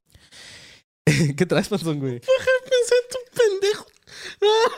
[1.05, 2.21] ¿Qué traes, Panzón, güey?
[2.21, 3.19] Pensé en tu
[3.61, 3.87] pendejo.
[4.43, 4.71] Ah,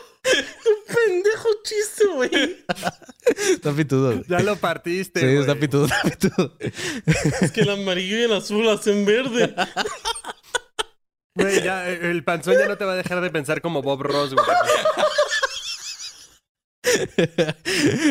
[0.64, 2.64] tu pendejo chiste, güey.
[3.52, 4.24] Está pitudo, güey.
[4.28, 5.38] Ya lo partiste, Sí, güey.
[5.38, 6.56] está pitudo, está pitudo.
[7.40, 9.54] Es que el amarillo y el azul hacen verde.
[11.38, 14.02] Güey, ya, eh, el panzón ya no te va a dejar de pensar como Bob
[14.02, 14.44] Ross, güey.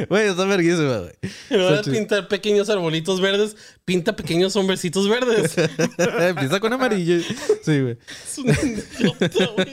[0.09, 1.13] Güey, está verguísima, güey.
[1.49, 3.55] En lugar de pintar pequeños arbolitos verdes,
[3.85, 5.55] pinta pequeños hombrecitos verdes.
[5.97, 7.21] Empieza con amarillo.
[7.63, 7.97] Sí, güey.
[8.25, 9.67] Es un idiota, güey.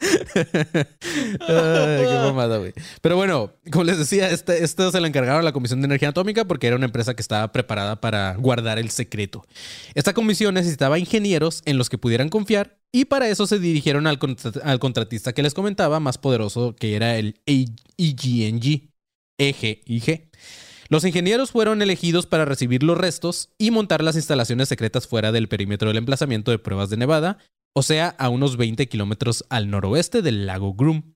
[0.00, 2.72] Ay, qué mamada, güey.
[3.02, 6.10] Pero bueno, como les decía, este, esto se lo encargaron a la Comisión de Energía
[6.10, 9.44] Atómica porque era una empresa que estaba preparada para guardar el secreto.
[9.94, 14.78] Esta comisión necesitaba ingenieros en los que pudieran confiar y para eso se dirigieron al
[14.78, 18.90] contratista que les comentaba, más poderoso, que era el EGNG.
[19.38, 20.28] EGIG.
[20.88, 25.48] Los ingenieros fueron elegidos para recibir los restos y montar las instalaciones secretas fuera del
[25.48, 27.38] perímetro del emplazamiento de pruebas de Nevada,
[27.72, 31.14] o sea, a unos 20 kilómetros al noroeste del lago Groom.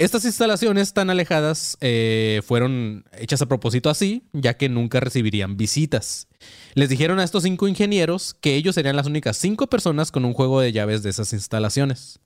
[0.00, 6.28] Estas instalaciones tan alejadas eh, fueron hechas a propósito así, ya que nunca recibirían visitas.
[6.74, 10.34] Les dijeron a estos cinco ingenieros que ellos serían las únicas cinco personas con un
[10.34, 12.20] juego de llaves de esas instalaciones.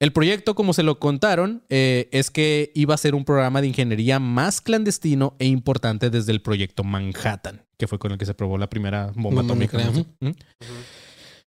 [0.00, 3.68] El proyecto, como se lo contaron, eh, es que iba a ser un programa de
[3.68, 8.34] ingeniería más clandestino e importante desde el proyecto Manhattan, que fue con el que se
[8.34, 9.78] probó la primera bomba Bomba atómica.
[10.18, 10.30] ¿Mm?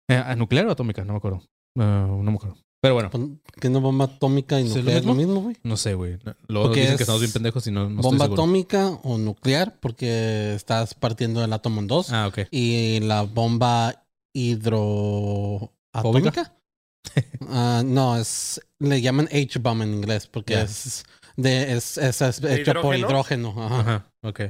[0.08, 1.04] Eh, ¿ah, ¿Nuclear o atómica?
[1.04, 1.42] No me acuerdo.
[1.78, 2.56] Ah, no me acuerdo.
[2.82, 3.22] Pero bueno, Pues,
[3.60, 5.40] ¿Qué no bomba atómica y ¿Sí es lo nuclear es lo mismo?
[5.42, 5.56] güey?
[5.64, 6.18] no sé, güey.
[6.46, 9.76] Luego Porque dicen es que estamos bien pendejos y no, no bomba atómica o nuclear,
[9.80, 12.12] porque estás partiendo el átomo en dos.
[12.12, 12.40] Ah, ok.
[12.50, 14.04] Y la bomba
[14.34, 16.52] hidroatómica.
[17.48, 21.04] Ah, no, es le llaman H-bomb en inglés porque es
[21.36, 23.50] de es, es, es ¿De hecho por hidrógeno?
[23.50, 23.66] hidrógeno.
[23.66, 23.80] Ajá.
[23.80, 24.40] Ajá, ok.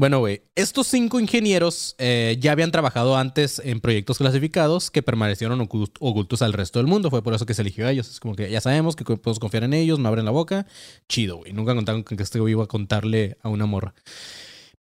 [0.00, 5.58] Bueno, güey, estos cinco ingenieros eh, ya habían trabajado antes en proyectos clasificados que permanecieron
[5.58, 7.10] ocu- ocultos al resto del mundo.
[7.10, 8.08] Fue por eso que se eligió a ellos.
[8.08, 10.66] Es como que ya sabemos que podemos confiar en ellos, no abren la boca.
[11.08, 11.52] Chido, güey.
[11.52, 13.92] Nunca contaron con que este güey iba a contarle a una morra.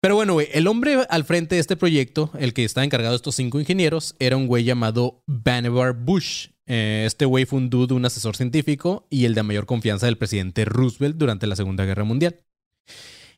[0.01, 3.15] Pero bueno, güey, el hombre al frente de este proyecto, el que estaba encargado de
[3.15, 6.47] estos cinco ingenieros, era un güey llamado Vannevar Bush.
[6.67, 10.17] Eh, este güey fue un dude, un asesor científico y el de mayor confianza del
[10.17, 12.41] presidente Roosevelt durante la Segunda Guerra Mundial.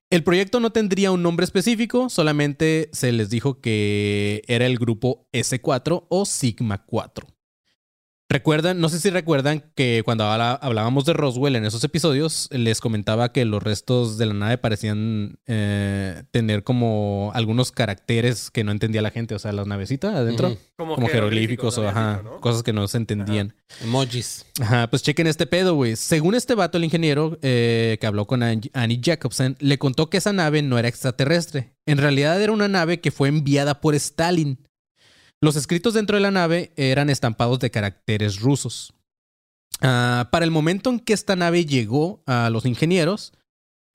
[0.10, 5.28] El proyecto no tendría un nombre específico, solamente se les dijo que era el grupo
[5.34, 7.28] S4 o Sigma 4.
[8.30, 13.32] Recuerdan, no sé si recuerdan que cuando hablábamos de Roswell en esos episodios, les comentaba
[13.32, 19.02] que los restos de la nave parecían eh, tener como algunos caracteres que no entendía
[19.02, 22.98] la gente, o sea, la navecita adentro, como jeroglíficos o ajá, cosas que no se
[22.98, 23.54] entendían.
[23.82, 24.46] Emojis.
[24.60, 25.96] Ajá, pues chequen este pedo, güey.
[25.96, 30.34] Según este vato, el ingeniero eh, que habló con Annie Jacobsen, le contó que esa
[30.34, 31.72] nave no era extraterrestre.
[31.86, 34.60] En realidad era una nave que fue enviada por Stalin.
[35.42, 38.94] Los escritos dentro de la nave eran estampados de caracteres rusos.
[39.82, 43.34] Ah, para el momento en que esta nave llegó a los ingenieros,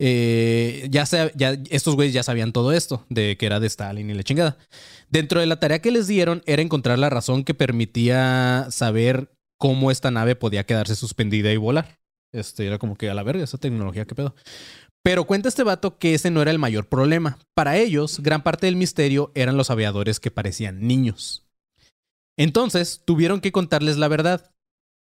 [0.05, 1.05] eh, ya,
[1.71, 4.59] estos güeyes ya sabían todo esto, de que era de Stalin y la chingada.
[5.11, 9.91] Dentro de la tarea que les dieron era encontrar la razón que permitía saber cómo
[9.91, 12.01] esta nave podía quedarse suspendida y volar.
[12.33, 14.35] Este era como que a la verga, esa tecnología, qué pedo.
[15.05, 17.39] Pero cuenta este vato que ese no era el mayor problema.
[17.55, 21.45] Para ellos, gran parte del misterio eran los aviadores que parecían niños.
[22.37, 24.51] Entonces, tuvieron que contarles la verdad.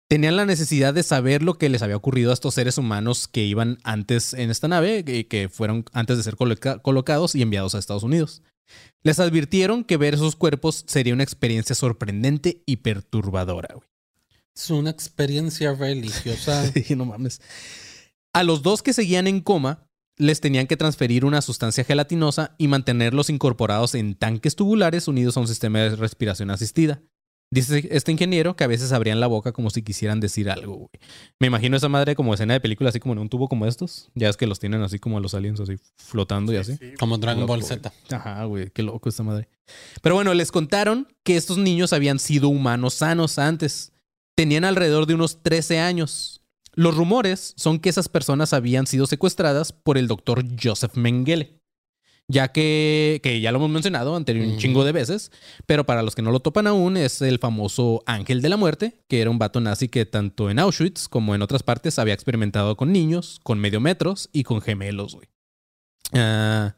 [0.09, 3.45] Tenían la necesidad de saber lo que les había ocurrido a estos seres humanos que
[3.45, 7.75] iban antes en esta nave, que, que fueron antes de ser coloca- colocados y enviados
[7.75, 8.43] a Estados Unidos.
[9.03, 13.75] Les advirtieron que ver esos cuerpos sería una experiencia sorprendente y perturbadora.
[13.75, 13.87] güey.
[14.57, 16.65] Es una experiencia religiosa.
[16.75, 17.41] Sí, no mames.
[18.33, 19.87] A los dos que seguían en coma,
[20.21, 25.41] les tenían que transferir una sustancia gelatinosa y mantenerlos incorporados en tanques tubulares unidos a
[25.41, 27.03] un sistema de respiración asistida.
[27.53, 30.91] Dice este ingeniero que a veces abrían la boca como si quisieran decir algo, güey.
[31.41, 34.09] Me imagino esa madre como escena de película, así como en un tubo como estos.
[34.15, 36.77] Ya es que los tienen así como a los aliens, así flotando y así.
[36.77, 37.65] Sí, Como Dragon Ball.
[37.65, 37.93] Z.
[38.11, 39.49] Ajá, güey, qué loco esta madre.
[40.01, 43.93] Pero bueno, les contaron que estos niños habían sido humanos sanos antes.
[44.37, 46.40] Tenían alrededor de unos 13 años.
[46.75, 51.59] Los rumores son que esas personas habían sido secuestradas por el doctor Joseph Mengele.
[52.29, 55.33] Ya que, que ya lo hemos mencionado anterior un chingo de veces,
[55.67, 59.01] pero para los que no lo topan aún, es el famoso Ángel de la Muerte,
[59.09, 62.77] que era un vato nazi que tanto en Auschwitz como en otras partes había experimentado
[62.77, 65.27] con niños, con medio metros y con gemelos, güey.
[66.13, 66.77] Ah,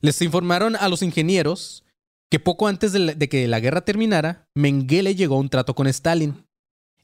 [0.00, 1.84] les informaron a los ingenieros
[2.30, 5.74] que poco antes de, la- de que la guerra terminara, Mengele llegó a un trato
[5.74, 6.46] con Stalin.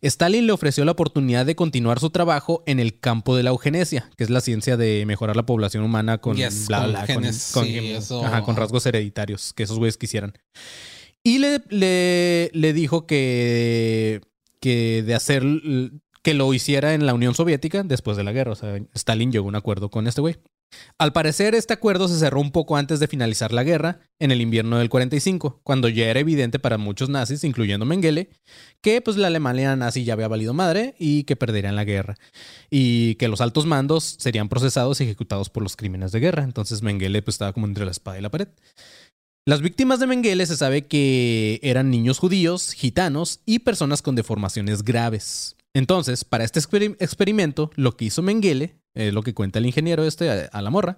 [0.09, 4.11] Stalin le ofreció la oportunidad de continuar su trabajo en el campo de la eugenesia,
[4.17, 7.07] que es la ciencia de mejorar la población humana con Yes, bla, con bla, con,
[7.09, 8.25] genes, con- sí, eso.
[8.25, 10.35] ajá, con rasgos hereditarios que esos güeyes quisieran.
[11.23, 14.21] Y le, le, le dijo que,
[14.61, 15.43] que de hacer
[16.25, 18.53] que lo hiciera en la Unión Soviética después de la guerra.
[18.53, 20.37] O sea, Stalin llegó a un acuerdo con este güey.
[20.99, 24.41] Al parecer, este acuerdo se cerró un poco antes de finalizar la guerra, en el
[24.41, 28.31] invierno del 45, cuando ya era evidente para muchos nazis, incluyendo Mengele,
[28.81, 32.17] que pues la Alemania nazi ya había valido madre y que perderían la guerra.
[32.71, 36.43] Y que los altos mandos serían procesados y ejecutados por los crímenes de guerra.
[36.43, 38.49] Entonces Mengele pues estaba como entre la espada y la pared.
[39.47, 44.83] Las víctimas de Mengele se sabe que eran niños judíos, gitanos y personas con deformaciones
[44.83, 45.55] graves.
[45.75, 50.05] Entonces, para este experim- experimento, lo que hizo Mengele, eh, lo que cuenta el ingeniero
[50.05, 50.97] este a, a la morra,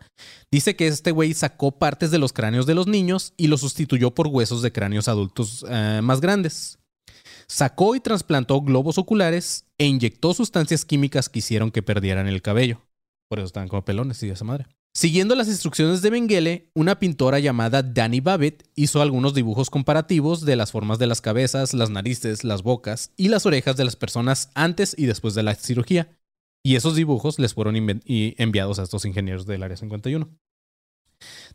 [0.52, 4.14] dice que este güey sacó partes de los cráneos de los niños y los sustituyó
[4.14, 6.78] por huesos de cráneos adultos eh, más grandes.
[7.48, 12.82] Sacó y trasplantó globos oculares e inyectó sustancias químicas que hicieron que perdieran el cabello.
[13.30, 14.66] Por eso estaban como pelones y esa madre.
[14.96, 20.56] Siguiendo las instrucciones de Mengele, una pintora llamada Danny Babbitt hizo algunos dibujos comparativos de
[20.56, 24.48] las formas de las cabezas, las narices, las bocas y las orejas de las personas
[24.54, 26.16] antes y después de la cirugía.
[26.64, 30.30] Y esos dibujos les fueron enviados a estos ingenieros del Área 51.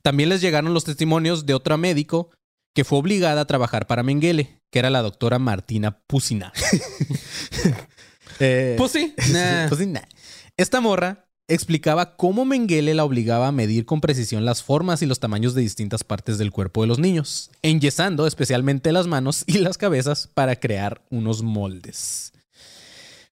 [0.03, 2.29] También les llegaron los testimonios de otra médico
[2.75, 6.53] que fue obligada a trabajar para Mengele, que era la doctora Martina Pusina.
[8.39, 9.13] Eh, Pues sí.
[9.31, 9.67] Nah.
[9.67, 10.01] pues sí, nah.
[10.57, 15.19] Esta morra explicaba cómo Mengele la obligaba a medir con precisión las formas y los
[15.19, 19.77] tamaños de distintas partes del cuerpo de los niños, enyesando especialmente las manos y las
[19.77, 22.33] cabezas para crear unos moldes.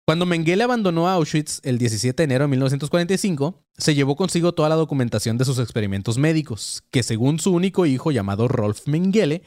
[0.06, 4.76] Cuando Mengele abandonó Auschwitz el 17 de enero de 1945, se llevó consigo toda la
[4.76, 9.42] documentación de sus experimentos médicos, que según su único hijo llamado Rolf Mengele,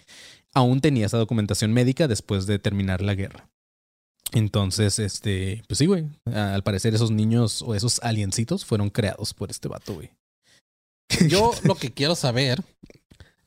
[0.54, 3.50] aún tenía esa documentación médica después de terminar la guerra.
[4.34, 6.06] Entonces, este, pues sí, güey.
[6.34, 10.12] Al parecer esos niños o esos aliencitos fueron creados por este vato, güey.
[11.28, 12.64] Yo lo que quiero saber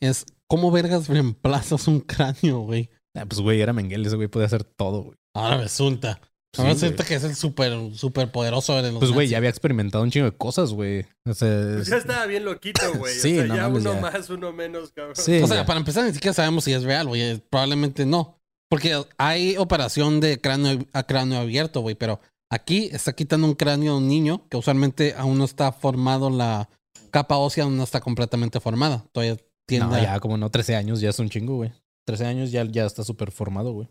[0.00, 2.90] es cómo vergas reemplazas un cráneo, güey.
[3.16, 5.16] Ah, pues, güey, era Mengele, ese güey podía hacer todo, güey.
[5.34, 6.20] Ahora resulta.
[6.54, 6.82] Sí, Ahora güey.
[6.82, 10.10] resulta que es el súper, súper poderoso de los Pues, güey, ya había experimentado un
[10.10, 11.06] chingo de cosas, güey.
[11.24, 13.14] O sea, Pues ya estaba bien loquito, güey.
[13.14, 14.00] Sí, o sea, no ya uno ya.
[14.00, 15.14] más, uno menos, cabrón.
[15.16, 15.40] Sí.
[15.40, 15.66] O sea, ya.
[15.66, 17.38] para empezar, ni siquiera sabemos si es real, güey.
[17.48, 18.41] Probablemente no.
[18.72, 21.94] Porque hay operación de cráneo a cráneo abierto, güey.
[21.94, 22.20] Pero
[22.50, 26.70] aquí está quitando un cráneo a un niño que usualmente aún no está formado la
[27.10, 29.04] capa ósea, aún no está completamente formada.
[29.12, 29.36] Todavía
[29.68, 31.70] tiende No, a- ya como no, 13 años ya es un chingo, güey.
[32.06, 33.88] 13 años ya, ya está súper formado, güey.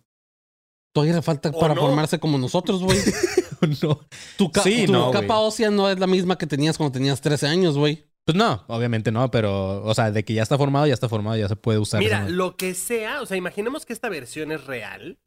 [0.95, 1.81] Todavía le falta ¿O para no?
[1.81, 2.97] formarse como nosotros, güey.
[3.83, 3.99] no.
[4.35, 7.21] Tu, ca- Sí, tu no, capa ósea no es la misma que tenías cuando tenías
[7.21, 8.03] 13 años, güey.
[8.25, 11.37] Pues no, obviamente no, pero, o sea, de que ya está formado, ya está formado,
[11.37, 11.99] ya se puede usar.
[12.01, 15.17] Mira, lo que sea, o sea, imaginemos que esta versión es real.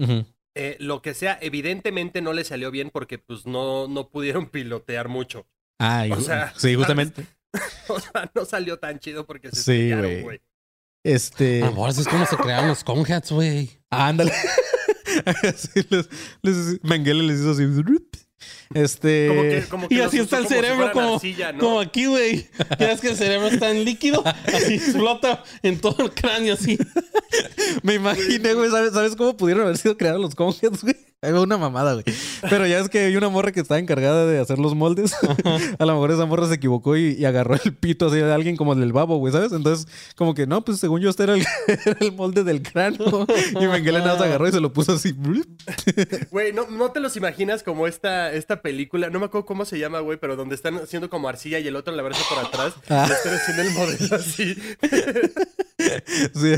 [0.57, 5.09] Eh, lo que sea, evidentemente no le salió bien porque pues no, no pudieron pilotear
[5.09, 5.47] mucho.
[5.81, 7.27] Ah, O sea, sí, justamente.
[7.89, 9.93] O sea, no salió tan chido porque se Sí,
[10.23, 10.41] güey.
[11.05, 11.63] Este.
[11.63, 13.71] Amor, así es como se crearon los conhats, güey.
[13.91, 14.33] Ándale.
[15.45, 16.09] Así les,
[16.43, 17.63] les- Mengele les hizo así.
[18.75, 19.29] Este.
[19.29, 21.59] Como que, como que y así está el cerebro, como, arcilla, ¿no?
[21.61, 22.49] como aquí, güey.
[22.79, 26.79] Ya ves que el cerebro está en líquido, así flota en todo el cráneo, así.
[27.83, 28.71] Me imaginé, güey.
[28.71, 30.97] ¿sabes, ¿Sabes cómo pudieron haber sido creados los conjets, güey?
[31.33, 32.05] Una mamada, güey.
[32.51, 35.15] Pero ya es que hay una morra que estaba encargada de hacer los moldes.
[35.79, 38.57] A lo mejor esa morra se equivocó y, y agarró el pito así de alguien
[38.57, 39.53] como el del babo, güey, ¿sabes?
[39.53, 41.47] Entonces, como que no, pues según yo, este era el,
[41.87, 43.27] era el molde del cráneo.
[43.61, 45.15] Y Mengele nada más agarró y se lo puso así.
[46.31, 49.79] Güey, no, no te los imaginas como esta, esta película, no me acuerdo cómo se
[49.79, 52.75] llama, güey, pero donde están haciendo como arcilla y el otro la verse por atrás.
[52.89, 53.07] Ah.
[53.09, 54.55] y están haciendo el modelo así.
[56.35, 56.55] Sí.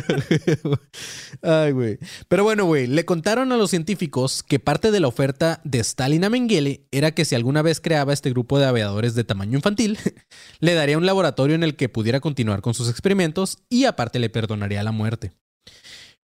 [1.43, 1.99] Ay, güey.
[2.29, 6.25] Pero bueno, güey, le contaron a los científicos que parte de la oferta de Stalin
[6.25, 9.99] a Mengele era que si alguna vez creaba este grupo de aviadores de tamaño infantil,
[10.61, 14.31] le daría un laboratorio en el que pudiera continuar con sus experimentos y aparte le
[14.31, 15.33] perdonaría la muerte.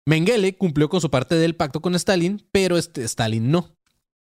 [0.05, 3.77] Mengele cumplió con su parte del pacto con Stalin, pero este Stalin no.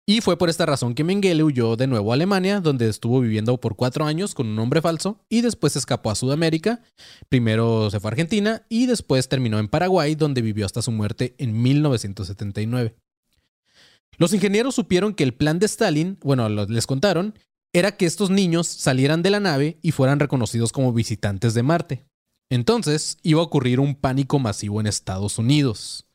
[0.09, 3.59] Y fue por esta razón que Mengele huyó de nuevo a Alemania, donde estuvo viviendo
[3.59, 6.81] por cuatro años con un nombre falso y después escapó a Sudamérica,
[7.27, 11.35] Primero se fue a Argentina y después terminó en Paraguay, donde vivió hasta su muerte
[11.39, 12.95] en 1979.
[14.17, 17.37] Los ingenieros supieron que el plan de Stalin, bueno, les contaron,
[17.73, 22.05] era que estos niños salieran de la nave y fueran reconocidos como visitantes de Marte.
[22.49, 26.07] Entonces iba a ocurrir un pánico masivo en Estados Unidos.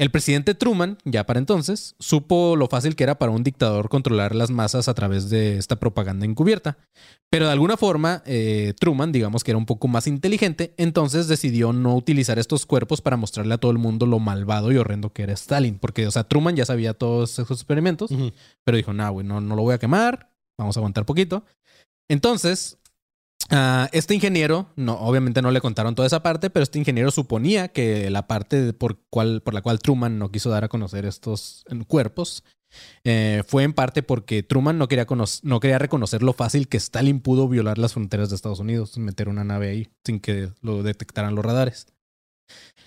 [0.00, 4.34] El presidente Truman, ya para entonces, supo lo fácil que era para un dictador controlar
[4.34, 6.78] las masas a través de esta propaganda encubierta.
[7.28, 11.74] Pero de alguna forma, eh, Truman, digamos que era un poco más inteligente, entonces decidió
[11.74, 15.24] no utilizar estos cuerpos para mostrarle a todo el mundo lo malvado y horrendo que
[15.24, 15.78] era Stalin.
[15.78, 18.10] Porque, o sea, Truman ya sabía todos esos experimentos,
[18.64, 21.44] pero dijo, no, güey, no, no lo voy a quemar, vamos a aguantar poquito.
[22.08, 22.78] Entonces,
[23.50, 27.68] ah, este ingeniero, no, obviamente no le contaron toda esa parte, pero este ingeniero suponía
[27.68, 28.98] que la parte por,
[29.52, 32.44] la cual Truman no quiso dar a conocer estos eh, cuerpos
[33.04, 36.76] eh, fue en parte porque Truman no quería, cono- no quería reconocer lo fácil que
[36.76, 40.82] Stalin pudo violar las fronteras de Estados Unidos, meter una nave ahí sin que lo
[40.84, 41.88] detectaran los radares.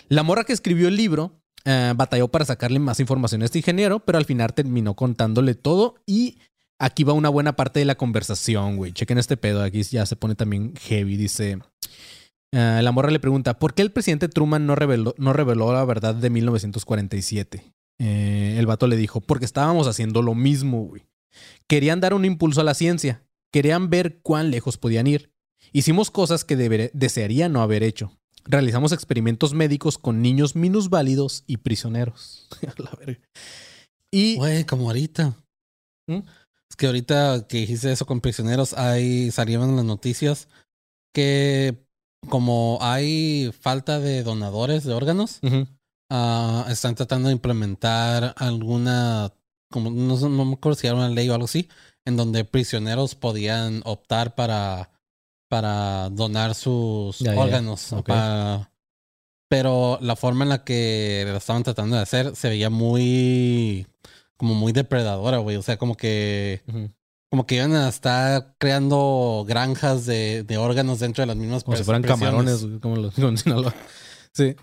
[0.08, 4.00] La morra que escribió el libro eh, batalló para sacarle más información a este ingeniero,
[4.00, 6.38] pero al final terminó contándole todo y
[6.80, 8.92] aquí va una buena parte de la conversación, güey.
[8.92, 11.58] Chequen este pedo, aquí ya se pone también heavy, dice...
[12.54, 15.84] eh, la morra le pregunta, ¿por qué el presidente Truman no reveló, no reveló la
[15.84, 17.72] verdad de 1947?
[18.00, 21.02] Eh, el vato le dijo, porque estábamos haciendo lo mismo, güey.
[21.68, 23.22] Querían dar un impulso a la ciencia,
[23.52, 25.30] querían ver cuán lejos podían ir.
[25.72, 28.12] Hicimos cosas que deber- desearía no haber hecho.
[28.44, 32.48] Realizamos experimentos médicos con niños minusválidos y prisioneros.
[32.66, 33.20] A la verga.
[34.12, 35.34] Y Güey, como ahorita.
[36.08, 36.18] ¿Mm?
[36.74, 40.48] Es que ahorita que dijiste eso con prisioneros, ahí salieron las noticias
[41.14, 41.86] que
[42.28, 45.38] como hay falta de donadores de órganos,
[46.10, 49.32] ah, están tratando de implementar alguna,
[49.70, 51.68] como no, me acuerdo si era una ley o algo así,
[52.04, 54.90] en donde prisioneros podían optar para,
[55.48, 57.92] para donar sus órganos.
[58.16, 58.72] Para-
[59.48, 63.86] pero la forma en la que lo estaban tratando de hacer se veía muy,
[64.36, 65.56] como muy depredadora, güey.
[65.56, 66.62] O sea, como que
[67.30, 71.76] como que iban a estar creando granjas de, de órganos dentro de las mismas Como
[71.76, 73.74] si fueran camarones, güey, como los como en Sinaloa.
[74.36, 74.56] Sí.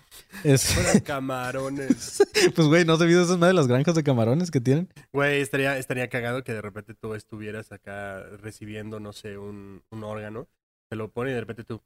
[0.44, 2.22] Es, Fueran camarones.
[2.54, 4.92] pues, güey, ¿no has visto esas de las granjas de camarones que tienen?
[5.14, 10.04] Güey, estaría, estaría cagado que de repente tú estuvieras acá recibiendo, no sé, un, un
[10.04, 10.46] órgano.
[10.90, 11.80] Te lo pone y de repente tú.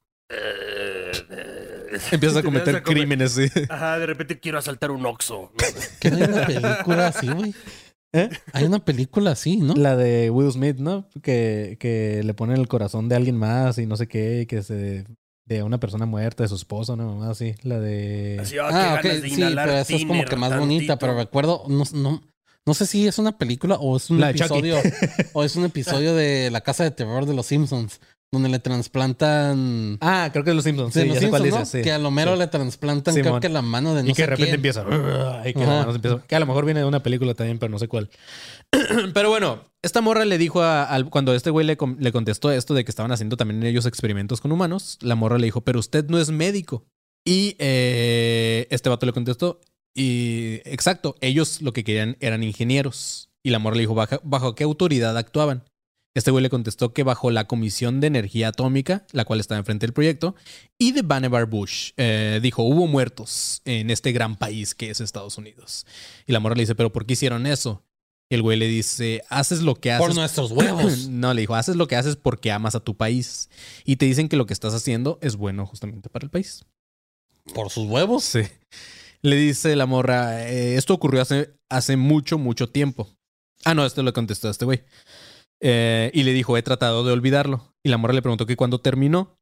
[2.12, 3.48] Empiezas a Te cometer empiezas a comer- crímenes, sí.
[3.68, 5.02] Ajá, de repente quiero asaltar un.
[5.02, 5.16] ¿no?
[6.10, 7.54] No hay una película así, güey.
[8.12, 8.30] ¿Eh?
[8.52, 9.74] Hay una película así, ¿no?
[9.74, 11.08] La de Will Smith, ¿no?
[11.22, 14.62] Que, que le ponen el corazón de alguien más y no sé qué, y que
[14.62, 15.04] se
[15.44, 17.54] de una persona muerta, de su esposo, una mamá así.
[17.62, 18.38] La de.
[18.40, 20.98] Así, ah, Ah, qué ok, ganas de sí, pero esa es como que más bonita,
[20.98, 22.22] pero recuerdo, no, no,
[22.64, 24.76] no sé si es una película o es un La episodio,
[25.34, 28.00] o es un episodio de La Casa de Terror de los Simpsons,
[28.32, 30.92] donde le trasplantan Ah, creo que es Los Simpsons.
[30.92, 32.38] Sí, los que a Lomero sí.
[32.38, 34.54] le trasplantan creo que la mano de no y que sé de repente quién.
[34.56, 34.84] empieza.
[35.48, 35.72] Y que, Ajá.
[35.72, 37.78] la mano se empieza- que a lo mejor viene de una película también, pero no
[37.78, 38.10] sé cuál.
[39.14, 42.84] pero bueno, esta morra le dijo a, al- cuando este güey le contestó esto de
[42.84, 46.18] que estaban haciendo también ellos experimentos con humanos, la morra le dijo, pero usted no
[46.18, 46.84] es médico.
[47.24, 49.60] Y eh, este vato le contestó,
[49.94, 53.30] y exacto, ellos lo que querían eran ingenieros.
[53.42, 55.64] Y la morra le dijo, ¿bajo, bajo qué autoridad actuaban?
[56.16, 59.84] Este güey le contestó que bajo la Comisión de Energía Atómica, la cual estaba enfrente
[59.86, 60.34] del proyecto,
[60.78, 61.90] y de Vannevar Bush.
[61.98, 65.84] Eh, dijo, hubo muertos en este gran país que es Estados Unidos.
[66.26, 67.84] Y la morra le dice, ¿pero por qué hicieron eso?
[68.30, 70.06] Y el güey le dice, haces lo que haces.
[70.06, 71.06] Por nuestros huevos.
[71.10, 73.50] No, le dijo, haces lo que haces porque amas a tu país.
[73.84, 76.64] Y te dicen que lo que estás haciendo es bueno justamente para el país.
[77.54, 78.24] Por sus huevos.
[78.24, 78.40] Sí.
[79.20, 83.06] Le dice la morra, "Eh, esto ocurrió hace, hace mucho, mucho tiempo.
[83.64, 84.82] Ah, no, esto lo contestó este güey.
[85.60, 87.74] Eh, y le dijo, he tratado de olvidarlo.
[87.82, 89.38] Y la morra le preguntó que cuándo terminó.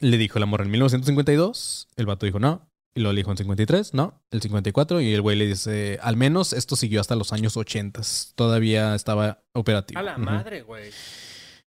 [0.00, 1.88] Le dijo la morra en 1952.
[1.96, 2.68] El vato dijo no.
[2.96, 4.22] Y le dijo en 53, no.
[4.30, 5.00] El 54.
[5.00, 8.02] Y el güey le dice, al menos esto siguió hasta los años 80.
[8.36, 9.98] Todavía estaba operativo.
[9.98, 10.90] A la madre, güey.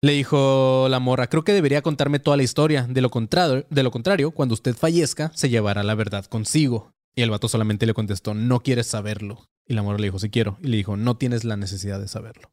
[0.03, 2.87] Le dijo la morra, creo que debería contarme toda la historia.
[2.89, 6.91] De lo, contrario, de lo contrario, cuando usted fallezca, se llevará la verdad consigo.
[7.15, 9.45] Y el vato solamente le contestó, no quieres saberlo.
[9.67, 10.57] Y la morra le dijo, sí quiero.
[10.61, 12.49] Y le dijo, no tienes la necesidad de saberlo.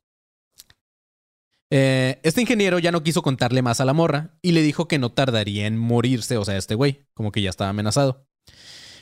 [1.70, 4.98] Eh, este ingeniero ya no quiso contarle más a la morra y le dijo que
[4.98, 8.26] no tardaría en morirse, o sea, este güey, como que ya estaba amenazado.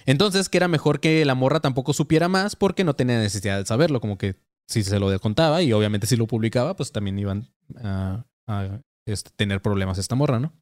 [0.04, 3.66] Entonces, que era mejor que la morra tampoco supiera más porque no tenía necesidad de
[3.66, 4.36] saberlo, como que
[4.68, 8.24] si se lo contaba y obviamente si lo publicaba, pues también iban a,
[9.06, 10.52] este, tener problemas esta morra, ¿no?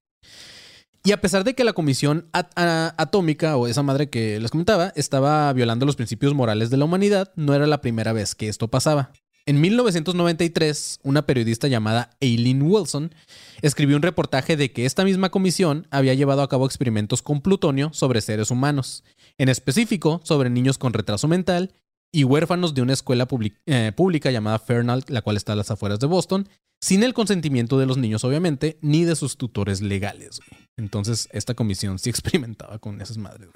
[1.06, 5.52] Y a pesar de que la comisión atómica o esa madre que les comentaba estaba
[5.52, 9.12] violando los principios morales de la humanidad, no era la primera vez que esto pasaba.
[9.46, 13.14] En 1993, una periodista llamada Aileen Wilson
[13.60, 17.92] escribió un reportaje de que esta misma comisión había llevado a cabo experimentos con plutonio
[17.92, 19.04] sobre seres humanos,
[19.36, 21.74] en específico sobre niños con retraso mental
[22.10, 23.28] y huérfanos de una escuela
[23.66, 26.48] eh, pública llamada Fernald, la cual está a las afueras de Boston,
[26.80, 30.40] sin el consentimiento de los niños, obviamente, ni de sus tutores legales.
[30.78, 33.50] Entonces, esta comisión sí experimentaba con esas madres.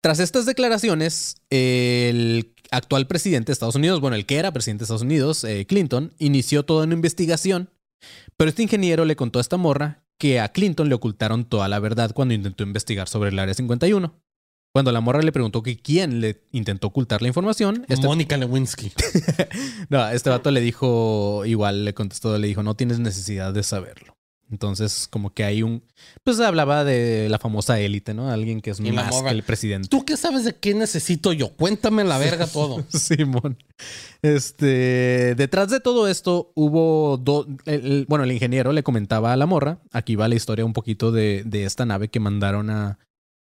[0.00, 4.84] Tras estas declaraciones, el actual presidente de Estados Unidos, bueno, el que era presidente de
[4.84, 7.70] Estados Unidos, eh, Clinton, inició toda una investigación,
[8.36, 11.78] pero este ingeniero le contó a esta morra que a Clinton le ocultaron toda la
[11.78, 14.14] verdad cuando intentó investigar sobre el Área 51.
[14.72, 18.92] Cuando la morra le preguntó que quién le intentó ocultar la información, este, Mónica Lewinsky.
[19.88, 24.16] no, este vato le dijo, igual le contestó, le dijo, no tienes necesidad de saberlo.
[24.50, 25.82] Entonces, como que hay un,
[26.22, 28.30] pues hablaba de la famosa élite, ¿no?
[28.30, 29.88] Alguien que es Y más que el presidente.
[29.88, 31.50] ¿Tú qué sabes de qué necesito yo?
[31.56, 32.84] Cuéntame la verga todo.
[32.88, 33.56] Simón.
[34.22, 37.46] Este, detrás de todo esto hubo dos,
[38.08, 41.42] bueno, el ingeniero le comentaba a la morra, aquí va la historia un poquito de,
[41.44, 42.98] de esta nave que mandaron a,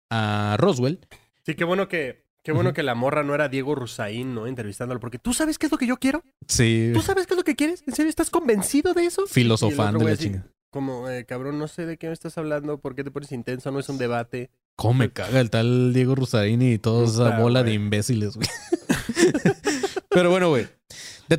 [0.10, 1.00] a Roswell.
[1.46, 4.48] Sí, qué bueno que, qué bueno que la morra no era Diego Rusaín, ¿no?
[4.48, 5.00] Entrevistándolo.
[5.00, 6.24] Porque tú sabes qué es lo que yo quiero.
[6.48, 7.84] Sí, ¿Tú sabes qué es lo que quieres?
[7.86, 9.24] ¿En serio estás convencido de eso?
[9.24, 10.48] El filosofando la chinga.
[10.74, 13.72] Como, eh, cabrón, no sé de qué me estás hablando, por qué te pones intenso,
[13.72, 14.50] no es un debate.
[14.76, 17.76] ¿Cómo me caga el tal Diego Rusarín y toda esa Puta, bola de güey.
[17.76, 18.48] imbéciles, güey?
[20.10, 20.68] Pero bueno, güey.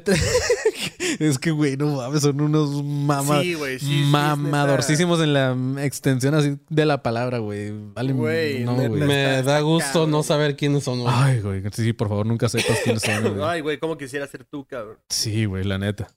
[1.19, 3.41] Es que, güey, no mames, son unos mama...
[3.43, 7.73] sí, güey, sí, mamadorcísimos en la extensión así de la palabra, güey.
[7.95, 8.75] Vale, no.
[8.89, 10.11] Me da gusto cabrón.
[10.11, 11.01] no saber quiénes son.
[11.01, 11.13] güey.
[11.15, 11.63] Ay, güey.
[11.73, 13.23] Sí, por favor, nunca sepas quiénes son.
[13.37, 13.45] güey.
[13.45, 14.99] Ay, güey, ¿cómo quisiera ser tú, cabrón?
[15.09, 16.09] Sí, güey, la neta.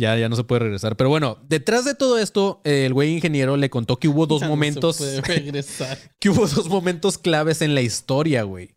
[0.00, 0.96] Ya, ya no se puede regresar.
[0.96, 4.40] Pero bueno, detrás de todo esto, eh, el güey ingeniero le contó que hubo dos
[4.40, 4.98] Ya no se momentos.
[4.98, 5.98] puede regresar.
[6.20, 8.70] que hubo dos momentos claves en la historia, güey.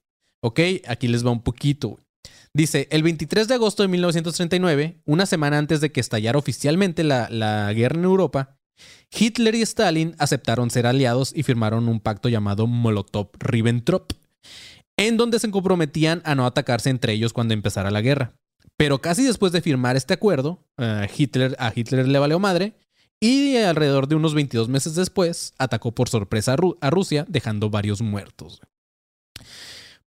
[0.43, 1.89] Ok, aquí les va un poquito.
[1.89, 2.03] güey.
[2.53, 7.29] Dice, el 23 de agosto de 1939, una semana antes de que estallara oficialmente la,
[7.29, 8.57] la guerra en Europa,
[9.15, 14.13] Hitler y Stalin aceptaron ser aliados y firmaron un pacto llamado Molotov-Ribbentrop,
[14.97, 18.33] en donde se comprometían a no atacarse entre ellos cuando empezara la guerra.
[18.81, 22.73] Pero casi después de firmar este acuerdo, eh, Hitler, a Hitler le valió madre
[23.19, 28.01] y alrededor de unos 22 meses después atacó por sorpresa a, a Rusia, dejando varios
[28.01, 28.59] muertos.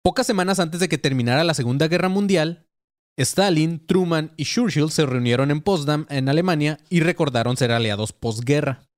[0.04, 2.66] Pocas semanas antes de que terminara la Segunda Guerra Mundial,
[3.20, 8.90] Stalin, Truman y Churchill se reunieron en Potsdam, en Alemania, y recordaron ser aliados posguerra.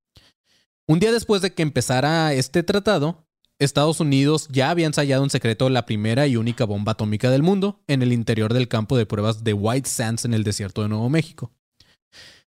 [0.88, 3.27] Un día después de que empezara este tratado,
[3.60, 7.82] Estados Unidos ya había ensayado en secreto la primera y única bomba atómica del mundo
[7.88, 11.10] en el interior del campo de pruebas de White Sands en el desierto de Nuevo
[11.10, 11.52] México.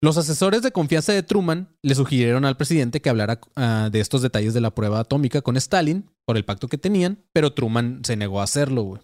[0.00, 4.22] Los asesores de confianza de Truman le sugirieron al presidente que hablara ah, de estos
[4.22, 8.16] detalles de la prueba atómica con Stalin por el pacto que tenían, pero Truman se
[8.16, 9.00] negó a hacerlo.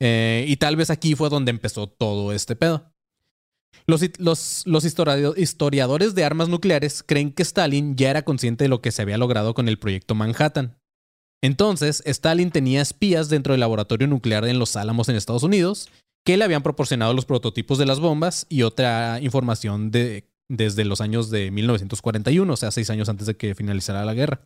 [0.00, 2.92] Eh, y tal vez aquí fue donde empezó todo este pedo.
[3.86, 8.64] Los, hi- los- los historiado- historiadores de armas nucleares creen que Stalin ya era consciente
[8.64, 10.76] de lo que se había logrado con el proyecto Manhattan.
[11.42, 15.88] Entonces, Stalin tenía espías dentro del laboratorio nuclear en Los Álamos en Estados Unidos
[16.24, 21.00] que le habían proporcionado los prototipos de las bombas y otra información de, desde los
[21.00, 24.40] años de 1941, o sea, seis años antes de que finalizara la guerra.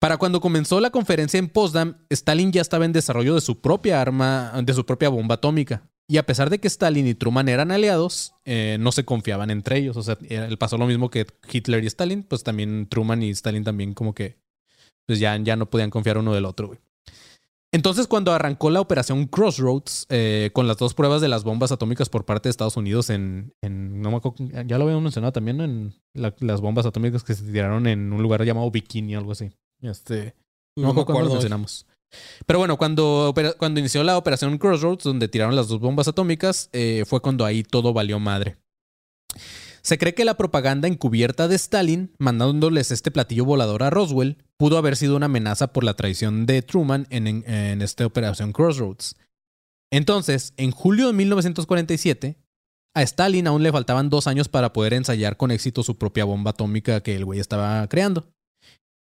[0.00, 4.00] Para cuando comenzó la conferencia en Potsdam, Stalin ya estaba en desarrollo de su propia
[4.00, 5.82] arma, de su propia bomba atómica.
[6.10, 9.76] Y a pesar de que Stalin y Truman eran aliados, eh, no se confiaban entre
[9.78, 9.96] ellos.
[9.98, 10.16] O sea,
[10.58, 14.38] pasó lo mismo que Hitler y Stalin, pues también Truman y Stalin también como que
[15.06, 16.78] pues ya, ya no podían confiar uno del otro, güey.
[17.70, 22.08] Entonces, cuando arrancó la operación Crossroads, eh, con las dos pruebas de las bombas atómicas
[22.08, 25.60] por parte de Estados Unidos en, en no me acuerdo, ya lo habíamos mencionado también.
[25.60, 29.32] En la- las bombas atómicas que se tiraron en un lugar llamado Bikini o algo
[29.32, 29.50] así.
[29.82, 30.34] Este,
[30.76, 31.86] no, me acuerdo cuándo lo mencionamos.
[32.46, 37.04] Pero bueno, cuando, cuando inició la operación Crossroads, donde tiraron las dos bombas atómicas, eh,
[37.06, 38.56] fue cuando ahí todo valió madre.
[39.82, 44.76] Se cree que la propaganda encubierta de Stalin, mandándoles este platillo volador a Roswell, pudo
[44.76, 49.16] haber sido una amenaza por la traición de Truman en, en- en esta operación Crossroads.
[49.90, 52.36] Entonces, en julio de 1947,
[52.94, 56.50] a Stalin aún le faltaban dos años para poder ensayar con éxito su propia bomba
[56.50, 58.28] atómica que el güey estaba creando.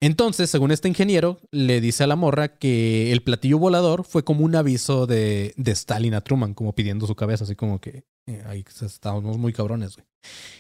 [0.04, 4.43] Entonces, según este ingeniero, le dice a la morra que el platillo volador fue como
[4.43, 8.66] un aviso de, Stalin a Truman, como pidiendo su cabeza, así como que eh, ahí
[8.82, 10.06] estábamos muy cabrones, güey.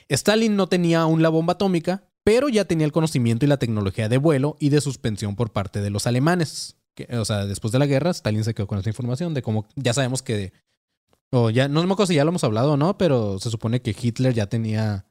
[0.07, 4.07] Stalin no tenía aún la bomba atómica, pero ya tenía el conocimiento y la tecnología
[4.07, 6.77] de vuelo y de suspensión por parte de los alemanes.
[7.11, 9.93] O sea, después de la guerra, Stalin se quedó con esa información de cómo ya
[9.93, 10.53] sabemos que.
[11.33, 13.81] O ya, no me acuerdo si ya lo hemos hablado o no, pero se supone
[13.81, 15.05] que Hitler ya tenía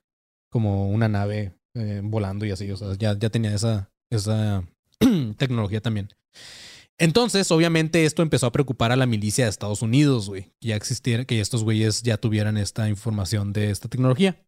[0.48, 2.70] como una nave eh, volando y así.
[2.70, 4.64] O sea, ya tenía esa, esa
[5.36, 6.08] tecnología también.
[6.98, 10.52] Entonces, obviamente, esto empezó a preocupar a la milicia de Estados Unidos, güey.
[10.60, 14.44] Ya existiera, que estos güeyes ya tuvieran esta información de esta tecnología.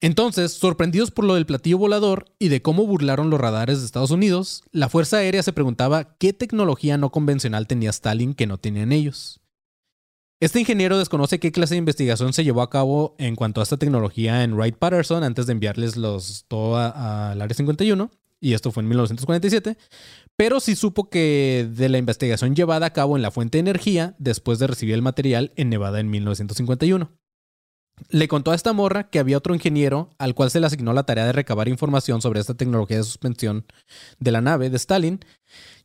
[0.00, 4.10] Entonces, sorprendidos por lo del platillo volador y de cómo burlaron los radares de Estados
[4.10, 8.92] Unidos, la Fuerza Aérea se preguntaba qué tecnología no convencional tenía Stalin que no tenían
[8.92, 9.40] ellos.
[10.40, 13.78] Este ingeniero desconoce qué clase de investigación se llevó a cabo en cuanto a esta
[13.78, 18.10] tecnología en Wright Patterson antes de enviarles los todo al Área 51,
[18.44, 19.78] y esto fue en 1947,
[20.36, 24.14] pero sí supo que de la investigación llevada a cabo en la fuente de energía
[24.18, 27.10] después de recibir el material en Nevada en 1951.
[28.10, 31.04] Le contó a esta morra que había otro ingeniero al cual se le asignó la
[31.04, 33.64] tarea de recabar información sobre esta tecnología de suspensión
[34.18, 35.20] de la nave de Stalin,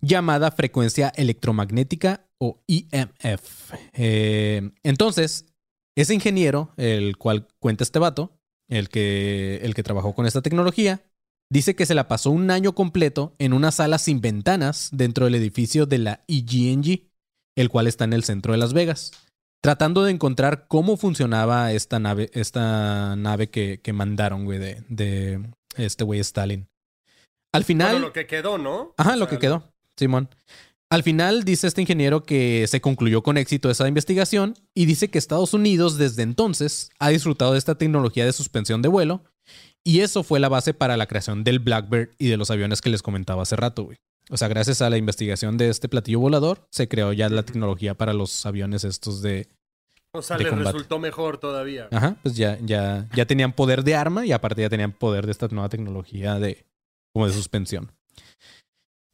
[0.02, 3.74] llamada frecuencia electromagnética o EMF.
[3.94, 5.46] Eh, entonces,
[5.96, 8.38] ese ingeniero, el cual cuenta este vato,
[8.68, 11.02] el que, el que trabajó con esta tecnología,
[11.50, 15.36] dice que se la pasó un año completo en una sala sin ventanas dentro del
[15.36, 17.08] edificio de la EGNG,
[17.56, 19.12] el cual está en el centro de Las Vegas
[19.62, 25.42] tratando de encontrar cómo funcionaba esta nave, esta nave que, que mandaron, güey, de, de
[25.76, 26.68] este güey Stalin.
[27.54, 27.92] Al final.
[27.94, 28.94] Bueno, lo que quedó, ¿no?
[28.98, 30.30] Ajá, O lo que quedó, Simón.
[30.92, 35.20] Al final dice este ingeniero que se concluyó con éxito esa investigación y dice que
[35.20, 39.24] Estados Unidos desde entonces ha disfrutado de esta tecnología de suspensión de vuelo
[39.84, 42.90] y eso fue la base para la creación del Blackbird y de los aviones que
[42.90, 43.98] les comentaba hace rato, güey.
[44.30, 47.96] O sea, gracias a la investigación de este platillo volador, se creó ya la tecnología
[47.96, 49.48] para los aviones estos de...
[50.12, 50.72] O sea, de les combate.
[50.72, 51.88] resultó mejor todavía.
[51.92, 55.32] Ajá, pues ya, ya, ya tenían poder de arma y aparte ya tenían poder de
[55.32, 56.66] esta nueva tecnología de,
[57.14, 57.92] como de suspensión.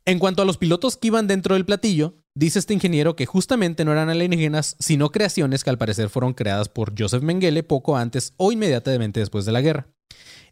[0.05, 3.85] En cuanto a los pilotos que iban dentro del platillo, dice este ingeniero que justamente
[3.85, 8.33] no eran alienígenas, sino creaciones que al parecer fueron creadas por Joseph Mengele poco antes
[8.37, 9.87] o inmediatamente después de la guerra.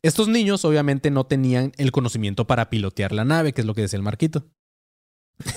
[0.01, 3.81] Estos niños obviamente no tenían el conocimiento para pilotear la nave, que es lo que
[3.81, 4.45] decía el Marquito.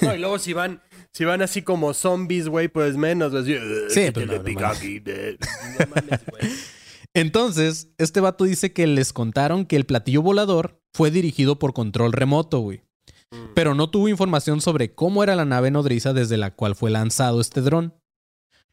[0.00, 3.32] No, y luego si van, si van así como zombies, güey, pues menos.
[3.32, 3.56] Pues, sí,
[3.88, 6.72] Sí, pues, no, no mames.
[7.14, 12.12] Entonces, este vato dice que les contaron que el platillo volador fue dirigido por control
[12.12, 12.82] remoto, güey.
[13.30, 13.54] Mm.
[13.54, 17.40] Pero no tuvo información sobre cómo era la nave nodriza desde la cual fue lanzado
[17.40, 17.94] este dron.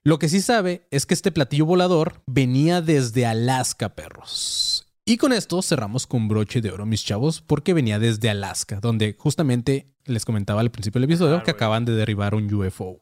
[0.03, 4.85] Lo que sí sabe es que este platillo volador venía desde Alaska, perros.
[5.05, 9.15] Y con esto cerramos con broche de oro, mis chavos, porque venía desde Alaska, donde
[9.17, 13.01] justamente les comentaba al principio del episodio Ah, que acaban de derribar un UFO.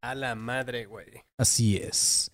[0.00, 1.06] A la madre, güey.
[1.38, 2.30] Así es.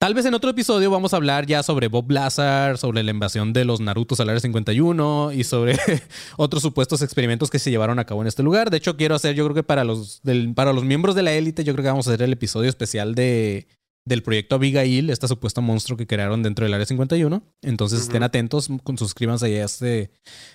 [0.00, 3.52] Tal vez en otro episodio vamos a hablar ya sobre Bob Lazar, sobre la invasión
[3.52, 5.76] de los Narutos al Área 51 y sobre
[6.38, 8.70] otros supuestos experimentos que se llevaron a cabo en este lugar.
[8.70, 11.32] De hecho, quiero hacer, yo creo que para los, del- para los miembros de la
[11.32, 13.66] élite, yo creo que vamos a hacer el episodio especial de,
[14.06, 17.42] del proyecto Abigail, esta supuesta monstruo que crearon dentro del Área 51.
[17.60, 18.24] Entonces estén Ujú.
[18.24, 20.12] atentos, con- suscríbanse a, este,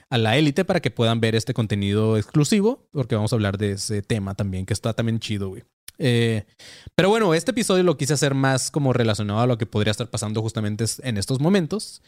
[0.09, 3.73] a la élite para que puedan ver este contenido exclusivo, porque vamos a hablar de
[3.73, 5.61] ese tema también, que está también chido, güey.
[5.97, 6.45] Eh,
[6.95, 10.09] pero bueno, este episodio lo quise hacer más como relacionado a lo que podría estar
[10.09, 12.01] pasando justamente en estos momentos.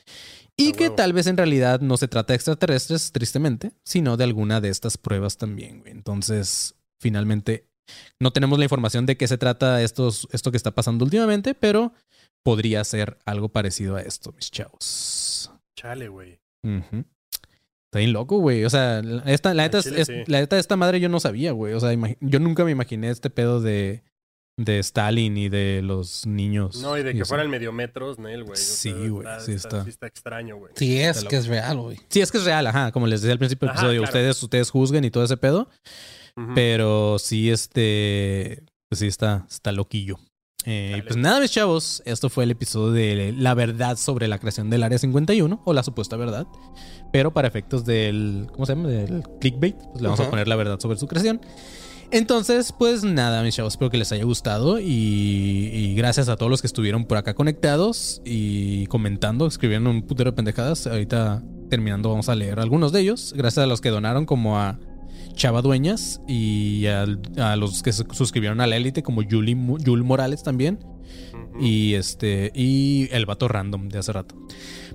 [0.55, 4.59] Y que tal vez en realidad no se trata de extraterrestres, tristemente, sino de alguna
[4.59, 5.81] de estas pruebas también.
[5.81, 5.91] güey.
[5.91, 7.67] Entonces, finalmente,
[8.19, 11.93] no tenemos la información de qué se trata estos, esto que está pasando últimamente, pero
[12.43, 15.51] podría ser algo parecido a esto, mis chavos.
[15.75, 16.39] Chale, güey.
[16.63, 17.05] Ujú.
[17.89, 18.65] Está bien loco, güey.
[18.65, 20.13] O sea, la- esta, la, neta, es- chile, es- sí.
[20.27, 21.73] la neta de esta madre yo no sabía, güey.
[21.73, 24.03] O sea, yo nunca me imaginé este pedo de,
[24.59, 26.81] de Stalin y de los niños.
[26.81, 28.53] No, y de que fueran medio metros, Nel, güey.
[28.53, 29.83] O Sí, güey, sí está.
[29.83, 30.73] Sí está extraño, güey.
[30.75, 31.97] Sí, es Está que es real, güey.
[32.09, 32.91] Sí, es que es real, ajá.
[32.91, 34.09] Como les decía al principio del episodio, claro.
[34.09, 35.69] ustedes, ustedes juzguen y todo ese pedo.
[36.55, 38.63] Pero sí, este.
[38.89, 40.17] Pues sí, está, está loquillo.
[40.69, 42.03] Eh, pues nada, mis chavos.
[42.05, 45.81] Esto fue el episodio de la verdad sobre la creación del Área 51, o la
[45.81, 46.45] supuesta verdad.
[47.13, 48.47] Pero para efectos del.
[48.51, 48.89] ¿Cómo se llama?
[48.89, 51.39] Del clickbait, pues le vamos a poner la verdad sobre su creación.
[52.11, 56.49] Entonces, pues nada, mis chavos, espero que les haya gustado y, y gracias a todos
[56.49, 60.85] los que estuvieron por acá conectados y comentando, escribiendo un putero de pendejadas.
[60.85, 63.33] Ahorita terminando vamos a leer algunos de ellos.
[63.37, 64.79] Gracias a los que donaron como a
[65.37, 69.77] Chava Dueñas y al- a, los que se suscribieron a la élite como Julie, Mo-
[69.83, 70.79] Jul Morales también
[71.59, 74.35] y este y el vato random de hace rato.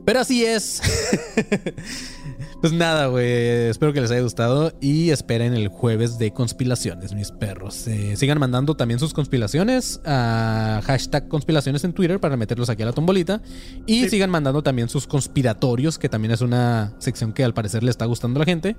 [0.05, 0.83] Pero así es.
[2.61, 3.69] pues nada, güey.
[3.69, 7.87] Espero que les haya gustado y esperen el jueves de conspiraciones, mis perros.
[7.89, 12.87] Eh, sigan mandando también sus conspiraciones a hashtag conspiraciones en Twitter para meterlos aquí a
[12.87, 13.43] la tombolita.
[13.87, 14.11] Y Sí.
[14.11, 18.05] sigan mandando también sus conspiratorios, que también es una sección que al parecer le está
[18.07, 18.77] gustando a la gente,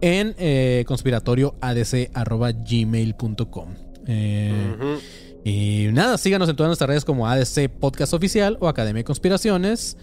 [0.00, 3.68] en eh, conspiratorioadc.gmail.com.
[4.06, 4.98] Eh,
[5.44, 9.96] y nada, síganos en todas nuestras redes como ADC Podcast Oficial o Academia de Conspiraciones.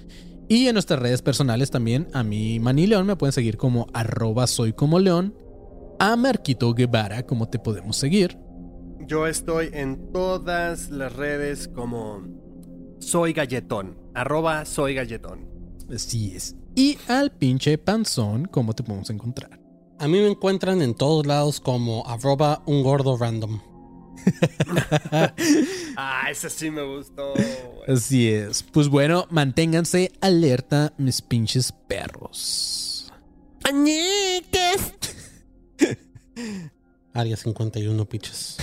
[0.50, 4.48] Y en nuestras redes personales también, a mí, Manny León, me pueden seguir como arroba
[4.48, 5.36] soy como león.
[6.00, 8.36] A Marquito Guevara, como te podemos seguir.
[9.06, 12.24] Yo estoy en todas las redes como
[12.98, 13.96] soy galletón.
[14.16, 15.48] Arroba soy galletón.
[15.94, 16.56] Así es.
[16.76, 19.60] Y al pinche panzón, ¿cómo te podemos encontrar?
[20.00, 23.60] A mí me encuentran en todos lados como arroba un gordo random.
[25.96, 27.34] Ah, ese sí me gustó.
[27.34, 27.98] güey.
[27.98, 28.64] Así es.
[28.64, 33.12] Pues bueno, manténganse alerta, mis pinches perros.
[37.14, 38.58] Área 51, piches.